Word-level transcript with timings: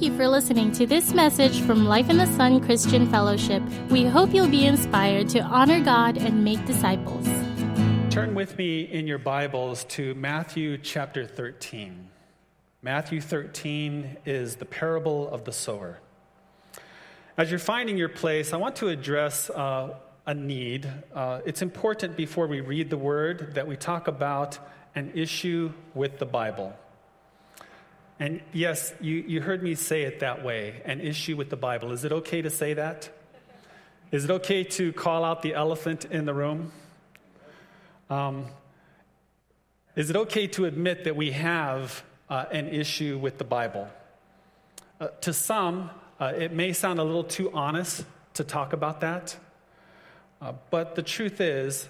Thank 0.00 0.12
you 0.12 0.18
for 0.18 0.28
listening 0.28 0.72
to 0.72 0.86
this 0.86 1.12
message 1.12 1.60
from 1.60 1.84
Life 1.84 2.08
in 2.08 2.16
the 2.16 2.24
Sun 2.24 2.64
Christian 2.64 3.10
Fellowship. 3.10 3.62
We 3.90 4.06
hope 4.06 4.32
you'll 4.32 4.48
be 4.48 4.64
inspired 4.64 5.28
to 5.28 5.40
honor 5.40 5.78
God 5.78 6.16
and 6.16 6.42
make 6.42 6.64
disciples. 6.64 7.26
Turn 8.08 8.34
with 8.34 8.56
me 8.56 8.80
in 8.80 9.06
your 9.06 9.18
Bibles 9.18 9.84
to 9.90 10.14
Matthew 10.14 10.78
chapter 10.78 11.26
13. 11.26 12.08
Matthew 12.80 13.20
13 13.20 14.16
is 14.24 14.56
the 14.56 14.64
parable 14.64 15.28
of 15.28 15.44
the 15.44 15.52
sower. 15.52 15.98
As 17.36 17.50
you're 17.50 17.58
finding 17.58 17.98
your 17.98 18.08
place, 18.08 18.54
I 18.54 18.56
want 18.56 18.76
to 18.76 18.88
address 18.88 19.50
uh, 19.50 19.98
a 20.24 20.32
need. 20.32 20.88
Uh, 21.14 21.42
it's 21.44 21.60
important 21.60 22.16
before 22.16 22.46
we 22.46 22.62
read 22.62 22.88
the 22.88 22.96
word 22.96 23.54
that 23.56 23.68
we 23.68 23.76
talk 23.76 24.08
about 24.08 24.58
an 24.94 25.12
issue 25.14 25.74
with 25.92 26.18
the 26.18 26.24
Bible. 26.24 26.74
And 28.20 28.42
yes, 28.52 28.92
you, 29.00 29.24
you 29.26 29.40
heard 29.40 29.62
me 29.62 29.74
say 29.74 30.02
it 30.02 30.20
that 30.20 30.44
way 30.44 30.82
an 30.84 31.00
issue 31.00 31.38
with 31.38 31.48
the 31.48 31.56
Bible. 31.56 31.90
Is 31.90 32.04
it 32.04 32.12
okay 32.12 32.42
to 32.42 32.50
say 32.50 32.74
that? 32.74 33.08
Is 34.12 34.24
it 34.24 34.30
okay 34.30 34.62
to 34.62 34.92
call 34.92 35.24
out 35.24 35.40
the 35.40 35.54
elephant 35.54 36.04
in 36.04 36.26
the 36.26 36.34
room? 36.34 36.70
Um, 38.10 38.48
is 39.96 40.10
it 40.10 40.16
okay 40.16 40.48
to 40.48 40.66
admit 40.66 41.04
that 41.04 41.16
we 41.16 41.30
have 41.30 42.04
uh, 42.28 42.44
an 42.52 42.68
issue 42.68 43.16
with 43.16 43.38
the 43.38 43.44
Bible? 43.44 43.88
Uh, 45.00 45.08
to 45.22 45.32
some, 45.32 45.88
uh, 46.20 46.34
it 46.36 46.52
may 46.52 46.74
sound 46.74 46.98
a 46.98 47.04
little 47.04 47.24
too 47.24 47.50
honest 47.54 48.04
to 48.34 48.44
talk 48.44 48.74
about 48.74 49.00
that, 49.00 49.34
uh, 50.42 50.52
but 50.70 50.94
the 50.94 51.02
truth 51.02 51.40
is, 51.40 51.88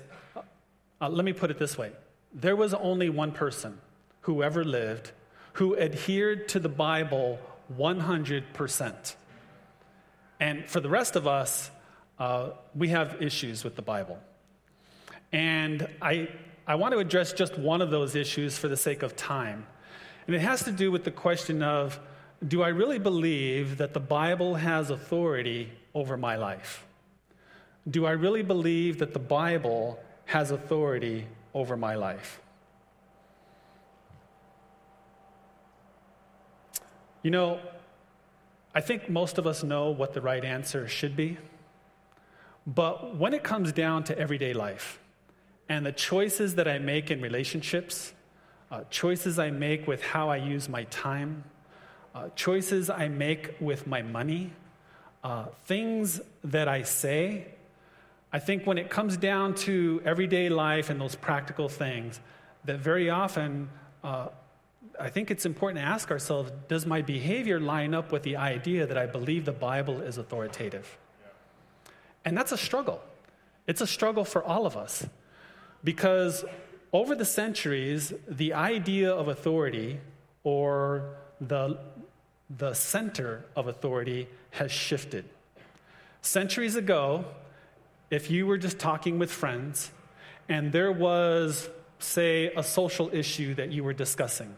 uh, 1.01 1.09
let 1.09 1.24
me 1.24 1.33
put 1.33 1.51
it 1.51 1.59
this 1.59 1.77
way 1.77 1.91
there 2.33 2.55
was 2.55 2.73
only 2.74 3.09
one 3.10 3.33
person 3.33 3.80
who 4.21 4.45
ever 4.45 4.62
lived 4.62 5.10
who 5.55 5.77
adhered 5.77 6.49
to 6.51 6.59
the 6.59 6.69
Bible 6.69 7.39
100%. 7.77 9.15
And 10.39 10.69
for 10.69 10.81
the 10.81 10.89
rest 10.89 11.17
of 11.17 11.27
us, 11.27 11.71
uh, 12.19 12.51
we 12.74 12.88
have 12.88 13.21
issues 13.21 13.65
with 13.65 13.77
the 13.77 13.83
Bible. 13.83 14.19
And 15.33 15.89
I, 16.02 16.29
I 16.66 16.74
want 16.74 16.93
to 16.93 16.99
address 16.99 17.33
just 17.33 17.59
one 17.59 17.83
of 17.83 17.91
those 17.91 18.15
issues 18.15 18.59
for 18.59 18.69
the 18.69 18.77
sake 18.77 19.02
of 19.02 19.16
time. 19.16 19.66
And 20.27 20.35
it 20.37 20.41
has 20.41 20.65
to 20.65 20.73
do 20.73 20.91
with 20.91 21.05
the 21.05 21.11
question 21.11 21.63
of 21.63 21.99
do 22.46 22.63
I 22.63 22.69
really 22.69 22.99
believe 22.99 23.79
that 23.79 23.93
the 23.93 24.01
Bible 24.01 24.55
has 24.55 24.91
authority 24.91 25.71
over 25.95 26.17
my 26.17 26.37
life? 26.37 26.87
Do 27.89 28.07
I 28.07 28.13
really 28.13 28.43
believe 28.43 28.99
that 28.99 29.13
the 29.13 29.19
Bible 29.19 29.99
has 30.27 30.51
authority 30.51 31.27
over 31.52 31.77
my 31.77 31.96
life? 31.96 32.41
You 37.23 37.30
know, 37.30 37.60
I 38.74 38.80
think 38.80 39.10
most 39.10 39.37
of 39.37 39.46
us 39.46 39.63
know 39.63 39.90
what 39.90 40.15
the 40.15 40.23
right 40.23 40.45
answer 40.45 40.88
should 40.88 41.16
be. 41.16 41.37
But 42.66 43.16
when 43.16 43.35
it 43.35 43.43
comes 43.43 43.73
down 43.73 44.04
to 44.04 44.18
everyday 44.18 44.54
life 44.54 44.99
and 45.68 45.85
the 45.85 45.93
choices 45.93 46.54
that 46.54 46.66
I 46.66 46.79
make 46.79 47.10
in 47.10 47.21
relationships, 47.21 48.15
uh, 48.71 48.85
choices 48.90 49.38
I 49.38 49.51
make 49.51 49.87
with 49.87 50.02
how 50.02 50.30
I 50.30 50.37
use 50.37 50.68
my 50.68 50.85
time, 50.85 51.45
uh, 52.15 52.29
choices 52.37 52.88
I 52.88 53.09
make 53.09 53.55
with 53.60 53.87
my 53.87 54.02
money, 54.02 54.52
uh, 55.23 55.46
things 55.66 56.21
that 56.45 56.68
I 56.68 56.82
say, 56.82 57.49
I 58.32 58.38
think 58.38 58.66
when 58.66 58.79
it 58.79 58.88
comes 58.88 59.16
down 59.16 59.55
to 59.57 60.01
everyday 60.05 60.49
life 60.49 60.88
and 60.88 61.01
those 61.01 61.16
practical 61.16 61.68
things, 61.68 62.21
that 62.65 62.79
very 62.79 63.10
often 63.10 63.68
uh, 64.05 64.28
I 64.99 65.09
think 65.09 65.31
it's 65.31 65.47
important 65.47 65.83
to 65.83 65.87
ask 65.87 66.11
ourselves 66.11 66.53
does 66.69 66.87
my 66.87 67.03
behavior 67.03 67.61
line 67.61 67.95
up 67.95 68.12
with 68.12 68.23
the 68.23 68.37
idea 68.37 68.87
that 68.87 68.99
I 68.99 69.06
believe 69.06 69.45
the 69.45 69.53
Bible 69.53 70.00
is 70.00 70.19
authoritative? 70.19 70.99
And 72.25 72.37
that's 72.37 72.53
a 72.53 72.59
struggle. 72.59 73.01
It's 73.67 73.81
a 73.81 73.87
struggle 73.87 74.25
for 74.25 74.43
all 74.45 74.67
of 74.67 74.77
us 74.77 75.06
because 75.85 76.45
over 76.93 77.15
the 77.15 77.25
centuries, 77.25 78.13
the 78.29 78.53
idea 78.53 79.13
of 79.13 79.29
authority 79.29 80.01
or 80.45 81.17
the, 81.41 81.79
the 82.59 82.75
center 82.75 83.45
of 83.55 83.69
authority 83.69 84.29
has 84.51 84.73
shifted. 84.73 85.25
Centuries 86.21 86.77
ago, 86.77 87.25
if 88.11 88.31
you 88.31 88.47
were 88.47 88.59
just 88.59 88.79
talking 88.79 89.19
with 89.19 89.31
friends 89.31 89.91
and 90.49 90.73
there 90.73 90.93
was, 90.93 91.69
say, 92.01 92.53
a 92.57 92.63
social 92.63 93.09
issue 93.13 93.55
that 93.55 93.71
you 93.71 93.85
were 93.85 93.93
discussing, 93.93 94.55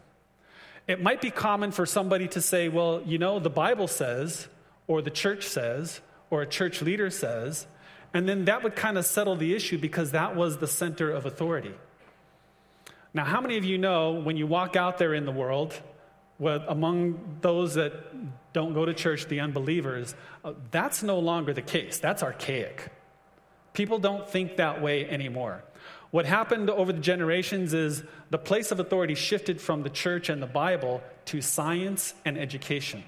it 0.86 1.00
might 1.00 1.20
be 1.20 1.30
common 1.30 1.72
for 1.72 1.86
somebody 1.86 2.28
to 2.28 2.40
say, 2.40 2.68
well, 2.68 3.02
you 3.04 3.18
know, 3.18 3.38
the 3.38 3.50
Bible 3.50 3.88
says, 3.88 4.48
or 4.86 5.00
the 5.02 5.10
church 5.10 5.46
says, 5.46 6.00
or 6.30 6.42
a 6.42 6.46
church 6.46 6.82
leader 6.82 7.10
says, 7.10 7.66
and 8.14 8.28
then 8.28 8.44
that 8.46 8.62
would 8.62 8.76
kind 8.76 8.98
of 8.98 9.06
settle 9.06 9.36
the 9.36 9.54
issue 9.54 9.78
because 9.78 10.10
that 10.10 10.36
was 10.36 10.58
the 10.58 10.66
center 10.66 11.10
of 11.10 11.24
authority. 11.24 11.74
Now, 13.14 13.24
how 13.24 13.40
many 13.40 13.56
of 13.58 13.64
you 13.64 13.78
know 13.78 14.12
when 14.12 14.36
you 14.36 14.46
walk 14.46 14.76
out 14.76 14.98
there 14.98 15.14
in 15.14 15.24
the 15.24 15.32
world, 15.32 15.78
well, 16.38 16.64
among 16.68 17.38
those 17.40 17.74
that 17.74 17.92
don't 18.52 18.74
go 18.74 18.84
to 18.84 18.94
church, 18.94 19.26
the 19.28 19.40
unbelievers, 19.40 20.14
uh, 20.44 20.54
that's 20.70 21.02
no 21.02 21.18
longer 21.18 21.52
the 21.52 21.62
case. 21.62 21.98
That's 21.98 22.22
archaic. 22.22 22.90
People 23.72 23.98
don't 23.98 24.28
think 24.28 24.56
that 24.56 24.82
way 24.82 25.08
anymore. 25.08 25.62
What 26.12 26.26
happened 26.26 26.68
over 26.68 26.92
the 26.92 27.00
generations 27.00 27.72
is 27.72 28.04
the 28.28 28.36
place 28.36 28.70
of 28.70 28.78
authority 28.78 29.14
shifted 29.14 29.62
from 29.62 29.82
the 29.82 29.88
church 29.88 30.28
and 30.28 30.42
the 30.42 30.46
Bible 30.46 31.02
to 31.24 31.40
science 31.40 32.12
and 32.26 32.36
education. 32.36 33.02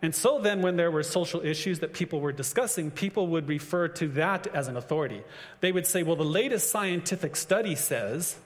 And 0.00 0.14
so 0.14 0.38
then, 0.38 0.62
when 0.62 0.76
there 0.76 0.92
were 0.92 1.02
social 1.02 1.44
issues 1.44 1.80
that 1.80 1.92
people 1.92 2.20
were 2.20 2.30
discussing, 2.30 2.92
people 2.92 3.26
would 3.28 3.48
refer 3.48 3.88
to 3.88 4.06
that 4.08 4.46
as 4.46 4.68
an 4.68 4.76
authority. 4.76 5.24
They 5.60 5.72
would 5.72 5.84
say, 5.86 6.04
well, 6.04 6.14
the 6.14 6.24
latest 6.24 6.70
scientific 6.70 7.34
study 7.34 7.74
says, 7.74 8.36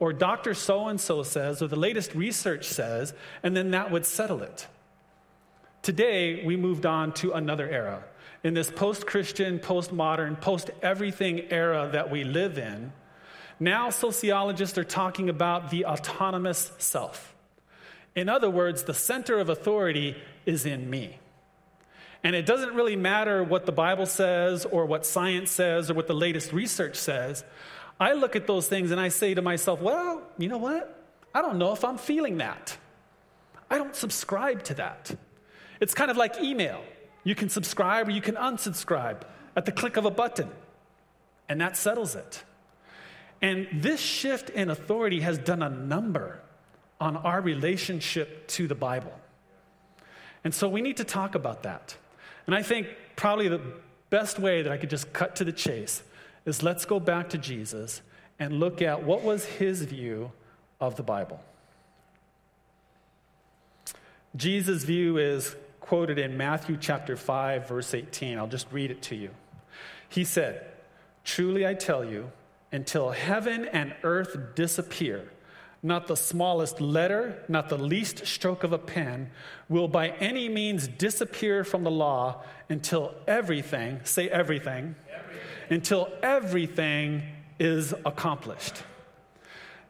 or 0.00 0.12
Dr. 0.12 0.52
So 0.54 0.88
and 0.88 1.00
so 1.00 1.22
says, 1.22 1.62
or 1.62 1.68
the 1.68 1.76
latest 1.76 2.12
research 2.12 2.64
says, 2.64 3.14
and 3.44 3.56
then 3.56 3.70
that 3.70 3.92
would 3.92 4.04
settle 4.04 4.42
it. 4.42 4.66
Today, 5.82 6.44
we 6.44 6.56
moved 6.56 6.84
on 6.84 7.12
to 7.14 7.34
another 7.34 7.68
era 7.68 8.02
in 8.46 8.54
this 8.54 8.70
post 8.70 9.08
Christian, 9.08 9.58
post 9.58 9.92
modern, 9.92 10.36
post 10.36 10.70
everything 10.80 11.50
era 11.50 11.90
that 11.92 12.12
we 12.12 12.22
live 12.22 12.58
in, 12.58 12.92
now 13.58 13.90
sociologists 13.90 14.78
are 14.78 14.84
talking 14.84 15.28
about 15.28 15.70
the 15.70 15.84
autonomous 15.84 16.70
self. 16.78 17.34
In 18.14 18.28
other 18.28 18.48
words, 18.48 18.84
the 18.84 18.94
center 18.94 19.40
of 19.40 19.48
authority 19.48 20.14
is 20.44 20.64
in 20.64 20.88
me. 20.88 21.18
And 22.22 22.36
it 22.36 22.46
doesn't 22.46 22.72
really 22.74 22.94
matter 22.94 23.42
what 23.42 23.66
the 23.66 23.72
Bible 23.72 24.06
says 24.06 24.64
or 24.64 24.86
what 24.86 25.04
science 25.04 25.50
says 25.50 25.90
or 25.90 25.94
what 25.94 26.06
the 26.06 26.14
latest 26.14 26.52
research 26.52 26.94
says. 26.94 27.42
I 27.98 28.12
look 28.12 28.36
at 28.36 28.46
those 28.46 28.68
things 28.68 28.92
and 28.92 29.00
I 29.00 29.08
say 29.08 29.34
to 29.34 29.42
myself, 29.42 29.80
well, 29.80 30.22
you 30.38 30.48
know 30.48 30.58
what? 30.58 31.04
I 31.34 31.42
don't 31.42 31.58
know 31.58 31.72
if 31.72 31.84
I'm 31.84 31.98
feeling 31.98 32.38
that. 32.38 32.76
I 33.68 33.76
don't 33.76 33.96
subscribe 33.96 34.62
to 34.64 34.74
that. 34.74 35.16
It's 35.80 35.94
kind 35.94 36.12
of 36.12 36.16
like 36.16 36.40
email. 36.40 36.84
You 37.26 37.34
can 37.34 37.48
subscribe 37.48 38.06
or 38.06 38.12
you 38.12 38.20
can 38.20 38.36
unsubscribe 38.36 39.22
at 39.56 39.66
the 39.66 39.72
click 39.72 39.96
of 39.96 40.04
a 40.04 40.12
button, 40.12 40.48
and 41.48 41.60
that 41.60 41.76
settles 41.76 42.14
it. 42.14 42.44
And 43.42 43.66
this 43.72 44.00
shift 44.00 44.48
in 44.48 44.70
authority 44.70 45.22
has 45.22 45.36
done 45.36 45.60
a 45.60 45.68
number 45.68 46.40
on 47.00 47.16
our 47.16 47.40
relationship 47.40 48.46
to 48.46 48.68
the 48.68 48.76
Bible. 48.76 49.12
And 50.44 50.54
so 50.54 50.68
we 50.68 50.80
need 50.80 50.98
to 50.98 51.04
talk 51.04 51.34
about 51.34 51.64
that. 51.64 51.96
And 52.46 52.54
I 52.54 52.62
think 52.62 52.86
probably 53.16 53.48
the 53.48 53.60
best 54.08 54.38
way 54.38 54.62
that 54.62 54.70
I 54.70 54.76
could 54.76 54.90
just 54.90 55.12
cut 55.12 55.34
to 55.36 55.44
the 55.44 55.52
chase 55.52 56.04
is 56.44 56.62
let's 56.62 56.84
go 56.84 57.00
back 57.00 57.30
to 57.30 57.38
Jesus 57.38 58.02
and 58.38 58.60
look 58.60 58.80
at 58.80 59.02
what 59.02 59.22
was 59.22 59.44
his 59.44 59.82
view 59.82 60.30
of 60.80 60.94
the 60.94 61.02
Bible. 61.02 61.40
Jesus' 64.36 64.84
view 64.84 65.18
is 65.18 65.56
quoted 65.86 66.18
in 66.18 66.36
Matthew 66.36 66.76
chapter 66.76 67.16
5, 67.16 67.68
verse 67.68 67.94
18. 67.94 68.38
I'll 68.38 68.48
just 68.48 68.66
read 68.72 68.90
it 68.90 69.02
to 69.02 69.14
you. 69.14 69.30
He 70.08 70.24
said, 70.24 70.66
Truly 71.24 71.66
I 71.66 71.74
tell 71.74 72.04
you, 72.04 72.32
until 72.72 73.10
heaven 73.10 73.66
and 73.66 73.94
earth 74.02 74.36
disappear, 74.56 75.30
not 75.84 76.08
the 76.08 76.16
smallest 76.16 76.80
letter, 76.80 77.40
not 77.48 77.68
the 77.68 77.78
least 77.78 78.26
stroke 78.26 78.64
of 78.64 78.72
a 78.72 78.78
pen 78.78 79.30
will 79.68 79.86
by 79.86 80.08
any 80.08 80.48
means 80.48 80.88
disappear 80.88 81.62
from 81.62 81.84
the 81.84 81.90
law 81.90 82.42
until 82.68 83.14
everything, 83.28 84.00
say 84.02 84.28
everything, 84.28 84.96
everything. 85.08 85.40
until 85.70 86.08
everything 86.20 87.22
is 87.60 87.94
accomplished. 88.04 88.82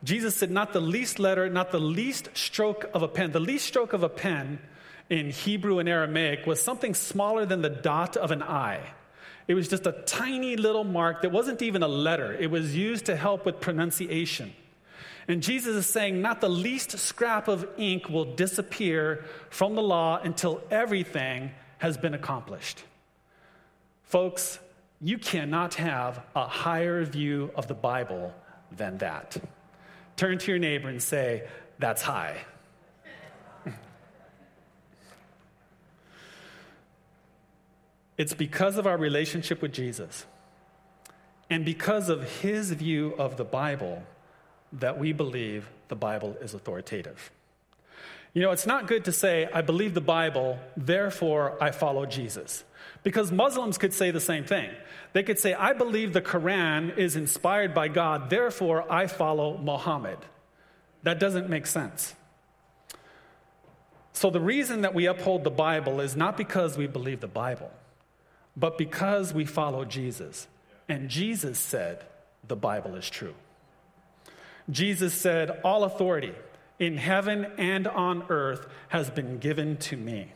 Jesus 0.05 0.37
said, 0.37 0.51
not 0.51 0.75
the 0.75 0.81
least 0.81 1.19
letter, 1.19 1.49
not 1.49 1.73
the 1.73 1.81
least 1.81 2.29
stroke 2.35 2.85
of 2.93 3.03
a 3.03 3.09
pen. 3.09 3.33
The 3.33 3.41
least 3.41 3.67
stroke 3.67 3.95
of 3.95 4.03
a 4.03 4.11
pen 4.11 4.59
in 5.09 5.31
Hebrew 5.31 5.79
and 5.79 5.89
Aramaic 5.89 6.47
was 6.47 6.63
something 6.63 6.95
smaller 6.95 7.47
than 7.47 7.63
the 7.63 7.71
dot 7.71 8.17
of 8.17 8.31
an 8.31 8.43
I. 8.43 8.81
It 9.49 9.55
was 9.55 9.69
just 9.69 9.87
a 9.87 9.93
tiny 9.93 10.57
little 10.57 10.85
mark 10.85 11.23
that 11.23 11.31
wasn't 11.31 11.63
even 11.63 11.83
a 11.83 11.89
letter, 11.89 12.35
it 12.35 12.51
was 12.51 12.77
used 12.77 13.07
to 13.07 13.17
help 13.17 13.47
with 13.47 13.61
pronunciation. 13.61 14.53
And 15.29 15.43
Jesus 15.43 15.75
is 15.75 15.87
saying, 15.87 16.23
not 16.23 16.41
the 16.41 16.49
least 16.49 16.97
scrap 16.99 17.49
of 17.49 17.67
ink 17.77 18.09
will 18.09 18.37
disappear 18.37 19.25
from 19.51 19.75
the 19.75 19.83
law 19.83 20.21
until 20.23 20.63
everything 20.71 21.51
has 21.79 21.97
been 21.97 22.15
accomplished. 22.15 22.85
Folks, 24.05 24.61
you 25.01 25.19
cannot 25.19 25.75
have 25.75 26.23
a 26.35 26.47
higher 26.47 27.05
view 27.05 27.51
of 27.57 27.67
the 27.67 27.75
Bible 27.75 28.33
than 28.71 28.99
that. 28.99 29.37
Turn 30.17 30.39
to 30.39 30.51
your 30.51 30.59
neighbor 30.59 30.89
and 30.89 31.03
say, 31.03 31.47
That's 31.79 32.03
high. 32.03 32.39
It's 38.19 38.35
because 38.35 38.79
of 38.79 38.87
our 38.87 38.97
relationship 38.97 39.61
with 39.63 39.73
Jesus 39.73 40.27
and 41.51 41.65
because 41.65 42.09
of 42.09 42.41
his 42.41 42.73
view 42.73 43.15
of 43.19 43.37
the 43.37 43.45
Bible 43.45 44.03
that 44.73 44.99
we 44.99 45.13
believe 45.13 45.69
the 45.89 45.97
Bible 45.97 46.37
is 46.41 46.55
authoritative. 46.55 47.31
You 48.33 48.43
know, 48.43 48.51
it's 48.51 48.67
not 48.67 48.87
good 48.87 49.05
to 49.07 49.13
say, 49.13 49.49
I 49.53 49.63
believe 49.63 49.95
the 49.95 50.01
Bible, 50.01 50.59
therefore 50.77 51.57
I 51.63 51.71
follow 51.71 52.05
Jesus. 52.05 52.65
Because 53.03 53.33
Muslims 53.33 53.79
could 53.79 53.93
say 53.93 54.11
the 54.11 54.21
same 54.21 54.45
thing. 54.45 54.71
They 55.13 55.23
could 55.23 55.39
say, 55.39 55.55
I 55.55 55.73
believe 55.73 56.13
the 56.13 56.21
Quran 56.21 56.97
is 56.99 57.17
inspired 57.17 57.75
by 57.75 57.89
God, 57.89 58.29
therefore 58.29 58.91
I 58.93 59.07
follow 59.07 59.57
Muhammad. 59.59 60.19
That 61.03 61.21
doesn't 61.21 61.49
make 61.49 61.67
sense. 61.67 62.15
So, 64.13 64.31
the 64.31 64.41
reason 64.41 64.81
that 64.81 64.93
we 64.93 65.07
uphold 65.07 65.45
the 65.45 65.51
Bible 65.51 66.01
is 66.01 66.17
not 66.17 66.37
because 66.37 66.77
we 66.77 66.87
believe 66.87 67.21
the 67.21 67.29
Bible, 67.29 67.71
but 68.57 68.79
because 68.79 69.35
we 69.35 69.45
follow 69.45 69.85
Jesus. 69.85 70.49
And 70.89 71.09
Jesus 71.09 71.59
said, 71.59 72.05
the 72.47 72.57
Bible 72.57 72.95
is 72.95 73.09
true. 73.09 73.35
Jesus 74.71 75.15
said, 75.15 75.61
All 75.65 75.85
authority 75.85 76.33
in 76.79 76.97
heaven 76.97 77.47
and 77.57 77.87
on 77.87 78.25
earth 78.29 78.67
has 78.89 79.11
been 79.11 79.39
given 79.39 79.77
to 79.79 79.97
me. 79.97 80.33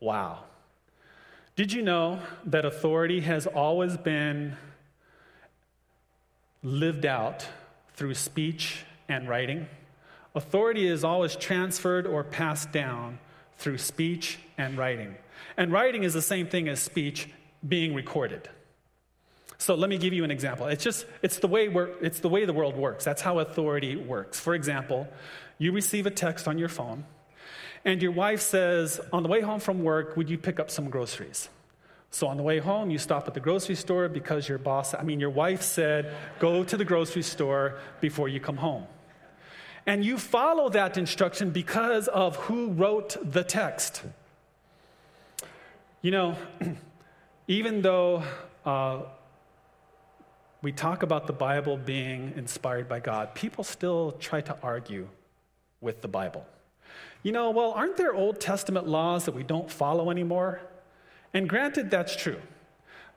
Wow. 0.00 0.44
Did 1.56 1.72
you 1.72 1.82
know 1.82 2.20
that 2.46 2.64
authority 2.64 3.20
has 3.20 3.46
always 3.46 3.96
been 3.96 4.56
lived 6.62 7.04
out 7.04 7.46
through 7.94 8.14
speech 8.14 8.84
and 9.08 9.28
writing? 9.28 9.66
Authority 10.34 10.86
is 10.86 11.02
always 11.02 11.34
transferred 11.34 12.06
or 12.06 12.22
passed 12.22 12.70
down 12.70 13.18
through 13.56 13.78
speech 13.78 14.38
and 14.56 14.78
writing. 14.78 15.16
And 15.56 15.72
writing 15.72 16.04
is 16.04 16.14
the 16.14 16.22
same 16.22 16.46
thing 16.46 16.68
as 16.68 16.80
speech 16.80 17.28
being 17.66 17.94
recorded. 17.94 18.48
So 19.58 19.74
let 19.74 19.90
me 19.90 19.98
give 19.98 20.12
you 20.12 20.22
an 20.22 20.30
example. 20.30 20.66
It's 20.68 20.84
just 20.84 21.04
it's 21.20 21.38
the 21.38 21.48
way 21.48 21.68
we 21.68 21.82
it's 22.00 22.20
the 22.20 22.28
way 22.28 22.44
the 22.44 22.52
world 22.52 22.76
works. 22.76 23.04
That's 23.04 23.20
how 23.20 23.40
authority 23.40 23.96
works. 23.96 24.38
For 24.38 24.54
example, 24.54 25.08
you 25.58 25.72
receive 25.72 26.06
a 26.06 26.12
text 26.12 26.46
on 26.46 26.58
your 26.58 26.68
phone, 26.68 27.04
and 27.84 28.00
your 28.00 28.12
wife 28.12 28.40
says, 28.40 29.00
"On 29.12 29.24
the 29.24 29.28
way 29.28 29.40
home 29.40 29.58
from 29.58 29.82
work, 29.82 30.16
would 30.16 30.30
you 30.30 30.38
pick 30.38 30.60
up 30.60 30.70
some 30.70 30.88
groceries?" 30.90 31.48
So 32.10 32.28
on 32.28 32.36
the 32.36 32.42
way 32.42 32.58
home, 32.58 32.90
you 32.90 32.98
stop 32.98 33.26
at 33.26 33.34
the 33.34 33.40
grocery 33.40 33.74
store 33.74 34.08
because 34.08 34.48
your 34.48 34.58
boss, 34.58 34.94
I 34.94 35.02
mean 35.02 35.18
your 35.18 35.30
wife 35.30 35.62
said, 35.62 36.14
"Go 36.38 36.62
to 36.62 36.76
the 36.76 36.84
grocery 36.84 37.22
store 37.22 37.74
before 38.00 38.28
you 38.28 38.38
come 38.38 38.58
home." 38.58 38.86
And 39.86 40.04
you 40.04 40.18
follow 40.18 40.68
that 40.68 40.96
instruction 40.96 41.50
because 41.50 42.06
of 42.08 42.36
who 42.36 42.70
wrote 42.70 43.16
the 43.22 43.42
text. 43.42 44.02
You 46.00 46.12
know, 46.12 46.36
even 47.48 47.82
though 47.82 48.22
uh, 48.64 49.00
we 50.62 50.70
talk 50.70 51.02
about 51.02 51.26
the 51.26 51.32
Bible 51.32 51.76
being 51.76 52.32
inspired 52.36 52.88
by 52.88 53.00
God, 53.00 53.34
people 53.34 53.64
still 53.64 54.12
try 54.12 54.40
to 54.42 54.56
argue 54.62 55.08
with 55.80 56.00
the 56.00 56.08
Bible. 56.08 56.46
You 57.24 57.32
know, 57.32 57.50
well, 57.50 57.72
aren't 57.72 57.96
there 57.96 58.14
Old 58.14 58.40
Testament 58.40 58.86
laws 58.86 59.24
that 59.24 59.34
we 59.34 59.42
don't 59.42 59.68
follow 59.68 60.10
anymore? 60.10 60.60
And 61.34 61.48
granted, 61.48 61.90
that's 61.90 62.14
true. 62.14 62.40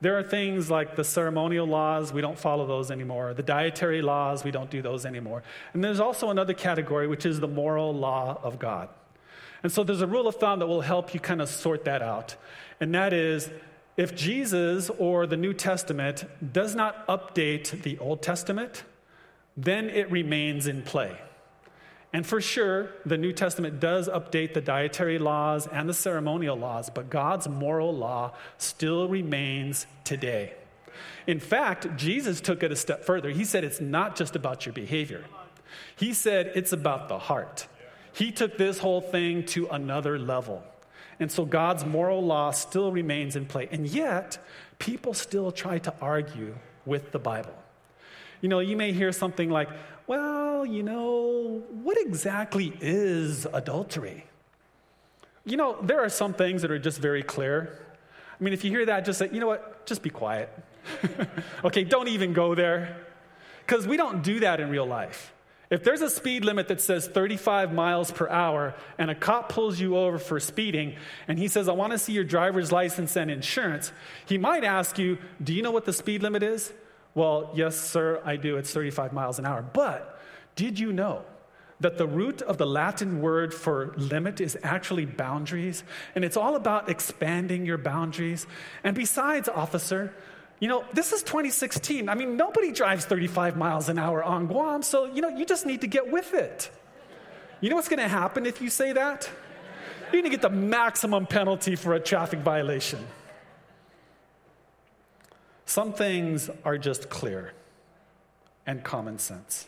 There 0.01 0.17
are 0.17 0.23
things 0.23 0.71
like 0.71 0.95
the 0.95 1.03
ceremonial 1.03 1.67
laws, 1.67 2.11
we 2.11 2.21
don't 2.21 2.37
follow 2.37 2.65
those 2.65 2.89
anymore. 2.89 3.35
The 3.35 3.43
dietary 3.43 4.01
laws, 4.01 4.43
we 4.43 4.49
don't 4.49 4.71
do 4.71 4.81
those 4.81 5.05
anymore. 5.05 5.43
And 5.73 5.83
there's 5.83 5.99
also 5.99 6.31
another 6.31 6.55
category, 6.55 7.07
which 7.07 7.27
is 7.27 7.39
the 7.39 7.47
moral 7.47 7.93
law 7.93 8.39
of 8.41 8.57
God. 8.57 8.89
And 9.63 9.71
so 9.71 9.83
there's 9.83 10.01
a 10.01 10.07
rule 10.07 10.27
of 10.27 10.35
thumb 10.35 10.59
that 10.59 10.67
will 10.67 10.81
help 10.81 11.13
you 11.13 11.19
kind 11.19 11.41
of 11.41 11.49
sort 11.49 11.85
that 11.85 12.01
out. 12.01 12.35
And 12.79 12.93
that 12.95 13.13
is 13.13 13.49
if 13.97 14.15
Jesus 14.15 14.89
or 14.89 15.27
the 15.27 15.37
New 15.37 15.53
Testament 15.53 16.25
does 16.53 16.75
not 16.75 17.07
update 17.07 17.83
the 17.83 17.99
Old 17.99 18.21
Testament, 18.21 18.83
then 19.55 19.89
it 19.89 20.09
remains 20.11 20.67
in 20.67 20.81
play. 20.81 21.15
And 22.13 22.25
for 22.25 22.41
sure, 22.41 22.89
the 23.05 23.17
New 23.17 23.31
Testament 23.31 23.79
does 23.79 24.09
update 24.09 24.53
the 24.53 24.61
dietary 24.61 25.17
laws 25.17 25.67
and 25.67 25.87
the 25.87 25.93
ceremonial 25.93 26.57
laws, 26.57 26.89
but 26.89 27.09
God's 27.09 27.47
moral 27.47 27.95
law 27.95 28.33
still 28.57 29.07
remains 29.07 29.87
today. 30.03 30.53
In 31.25 31.39
fact, 31.39 31.95
Jesus 31.95 32.41
took 32.41 32.63
it 32.63 32.71
a 32.71 32.75
step 32.75 33.05
further. 33.05 33.29
He 33.29 33.45
said 33.45 33.63
it's 33.63 33.79
not 33.79 34.15
just 34.15 34.35
about 34.35 34.65
your 34.65 34.73
behavior, 34.73 35.23
He 35.95 36.13
said 36.13 36.51
it's 36.55 36.73
about 36.73 37.07
the 37.07 37.19
heart. 37.19 37.67
He 38.13 38.31
took 38.31 38.57
this 38.57 38.79
whole 38.79 39.01
thing 39.01 39.45
to 39.47 39.67
another 39.67 40.19
level. 40.19 40.63
And 41.19 41.31
so 41.31 41.45
God's 41.45 41.85
moral 41.85 42.23
law 42.23 42.51
still 42.51 42.91
remains 42.91 43.35
in 43.35 43.45
play. 43.45 43.69
And 43.71 43.87
yet, 43.87 44.37
people 44.79 45.13
still 45.13 45.51
try 45.51 45.77
to 45.79 45.93
argue 46.01 46.55
with 46.85 47.11
the 47.11 47.19
Bible. 47.19 47.53
You 48.41 48.49
know, 48.49 48.59
you 48.59 48.75
may 48.75 48.91
hear 48.91 49.11
something 49.11 49.49
like, 49.49 49.69
well, 50.07 50.65
you 50.65 50.83
know, 50.83 51.63
what 51.83 51.97
exactly 52.01 52.73
is 52.81 53.45
adultery? 53.53 54.25
You 55.45 55.57
know, 55.57 55.77
there 55.81 55.99
are 56.01 56.09
some 56.09 56.33
things 56.33 56.63
that 56.63 56.71
are 56.71 56.79
just 56.79 56.99
very 56.99 57.23
clear. 57.23 57.79
I 58.39 58.43
mean, 58.43 58.53
if 58.53 58.63
you 58.63 58.71
hear 58.71 58.85
that, 58.87 59.05
just 59.05 59.19
say, 59.19 59.29
you 59.31 59.39
know 59.39 59.47
what, 59.47 59.85
just 59.85 60.01
be 60.01 60.09
quiet. 60.09 60.49
okay, 61.63 61.83
don't 61.83 62.07
even 62.07 62.33
go 62.33 62.55
there. 62.55 62.97
Because 63.65 63.87
we 63.87 63.95
don't 63.95 64.23
do 64.23 64.39
that 64.39 64.59
in 64.59 64.69
real 64.69 64.85
life. 64.85 65.31
If 65.71 65.85
there's 65.85 66.01
a 66.01 66.09
speed 66.09 66.43
limit 66.43 66.67
that 66.67 66.81
says 66.81 67.07
35 67.07 67.73
miles 67.73 68.11
per 68.11 68.27
hour 68.27 68.75
and 68.97 69.09
a 69.09 69.15
cop 69.15 69.47
pulls 69.47 69.79
you 69.79 69.95
over 69.95 70.19
for 70.19 70.37
speeding 70.37 70.97
and 71.29 71.39
he 71.39 71.47
says, 71.47 71.69
I 71.69 71.71
want 71.71 71.93
to 71.93 71.97
see 71.97 72.11
your 72.11 72.25
driver's 72.25 72.73
license 72.73 73.15
and 73.15 73.31
insurance, 73.31 73.93
he 74.25 74.37
might 74.37 74.65
ask 74.65 74.99
you, 74.99 75.17
Do 75.41 75.53
you 75.53 75.63
know 75.63 75.71
what 75.71 75.85
the 75.85 75.93
speed 75.93 76.23
limit 76.23 76.43
is? 76.43 76.73
Well, 77.15 77.51
yes, 77.55 77.79
sir, 77.79 78.21
I 78.25 78.35
do. 78.35 78.57
It's 78.57 78.73
35 78.73 79.13
miles 79.13 79.39
an 79.39 79.45
hour. 79.45 79.61
But 79.61 80.19
did 80.55 80.77
you 80.77 80.91
know 80.91 81.23
that 81.79 81.97
the 81.97 82.05
root 82.05 82.41
of 82.41 82.57
the 82.57 82.67
Latin 82.67 83.21
word 83.21 83.53
for 83.53 83.93
limit 83.95 84.41
is 84.41 84.57
actually 84.63 85.05
boundaries? 85.05 85.85
And 86.15 86.25
it's 86.25 86.37
all 86.37 86.57
about 86.57 86.89
expanding 86.89 87.65
your 87.65 87.77
boundaries. 87.77 88.45
And 88.83 88.93
besides, 88.93 89.47
officer, 89.47 90.13
you 90.61 90.67
know, 90.67 90.85
this 90.93 91.11
is 91.11 91.23
2016. 91.23 92.07
I 92.07 92.13
mean, 92.13 92.37
nobody 92.37 92.71
drives 92.71 93.03
35 93.05 93.57
miles 93.57 93.89
an 93.89 93.97
hour 93.97 94.23
on 94.23 94.45
Guam, 94.45 94.83
so, 94.83 95.05
you 95.05 95.19
know, 95.19 95.29
you 95.29 95.43
just 95.43 95.65
need 95.65 95.81
to 95.81 95.87
get 95.87 96.11
with 96.11 96.35
it. 96.35 96.69
You 97.61 97.71
know 97.71 97.75
what's 97.75 97.89
going 97.89 97.99
to 97.99 98.07
happen 98.07 98.45
if 98.45 98.61
you 98.61 98.69
say 98.69 98.93
that? 98.93 99.27
You're 100.03 100.21
going 100.21 100.23
to 100.25 100.29
get 100.29 100.43
the 100.43 100.55
maximum 100.55 101.25
penalty 101.25 101.75
for 101.75 101.95
a 101.95 101.99
traffic 101.99 102.41
violation. 102.41 102.99
Some 105.65 105.93
things 105.93 106.49
are 106.63 106.77
just 106.77 107.09
clear 107.09 107.53
and 108.67 108.83
common 108.83 109.17
sense. 109.17 109.67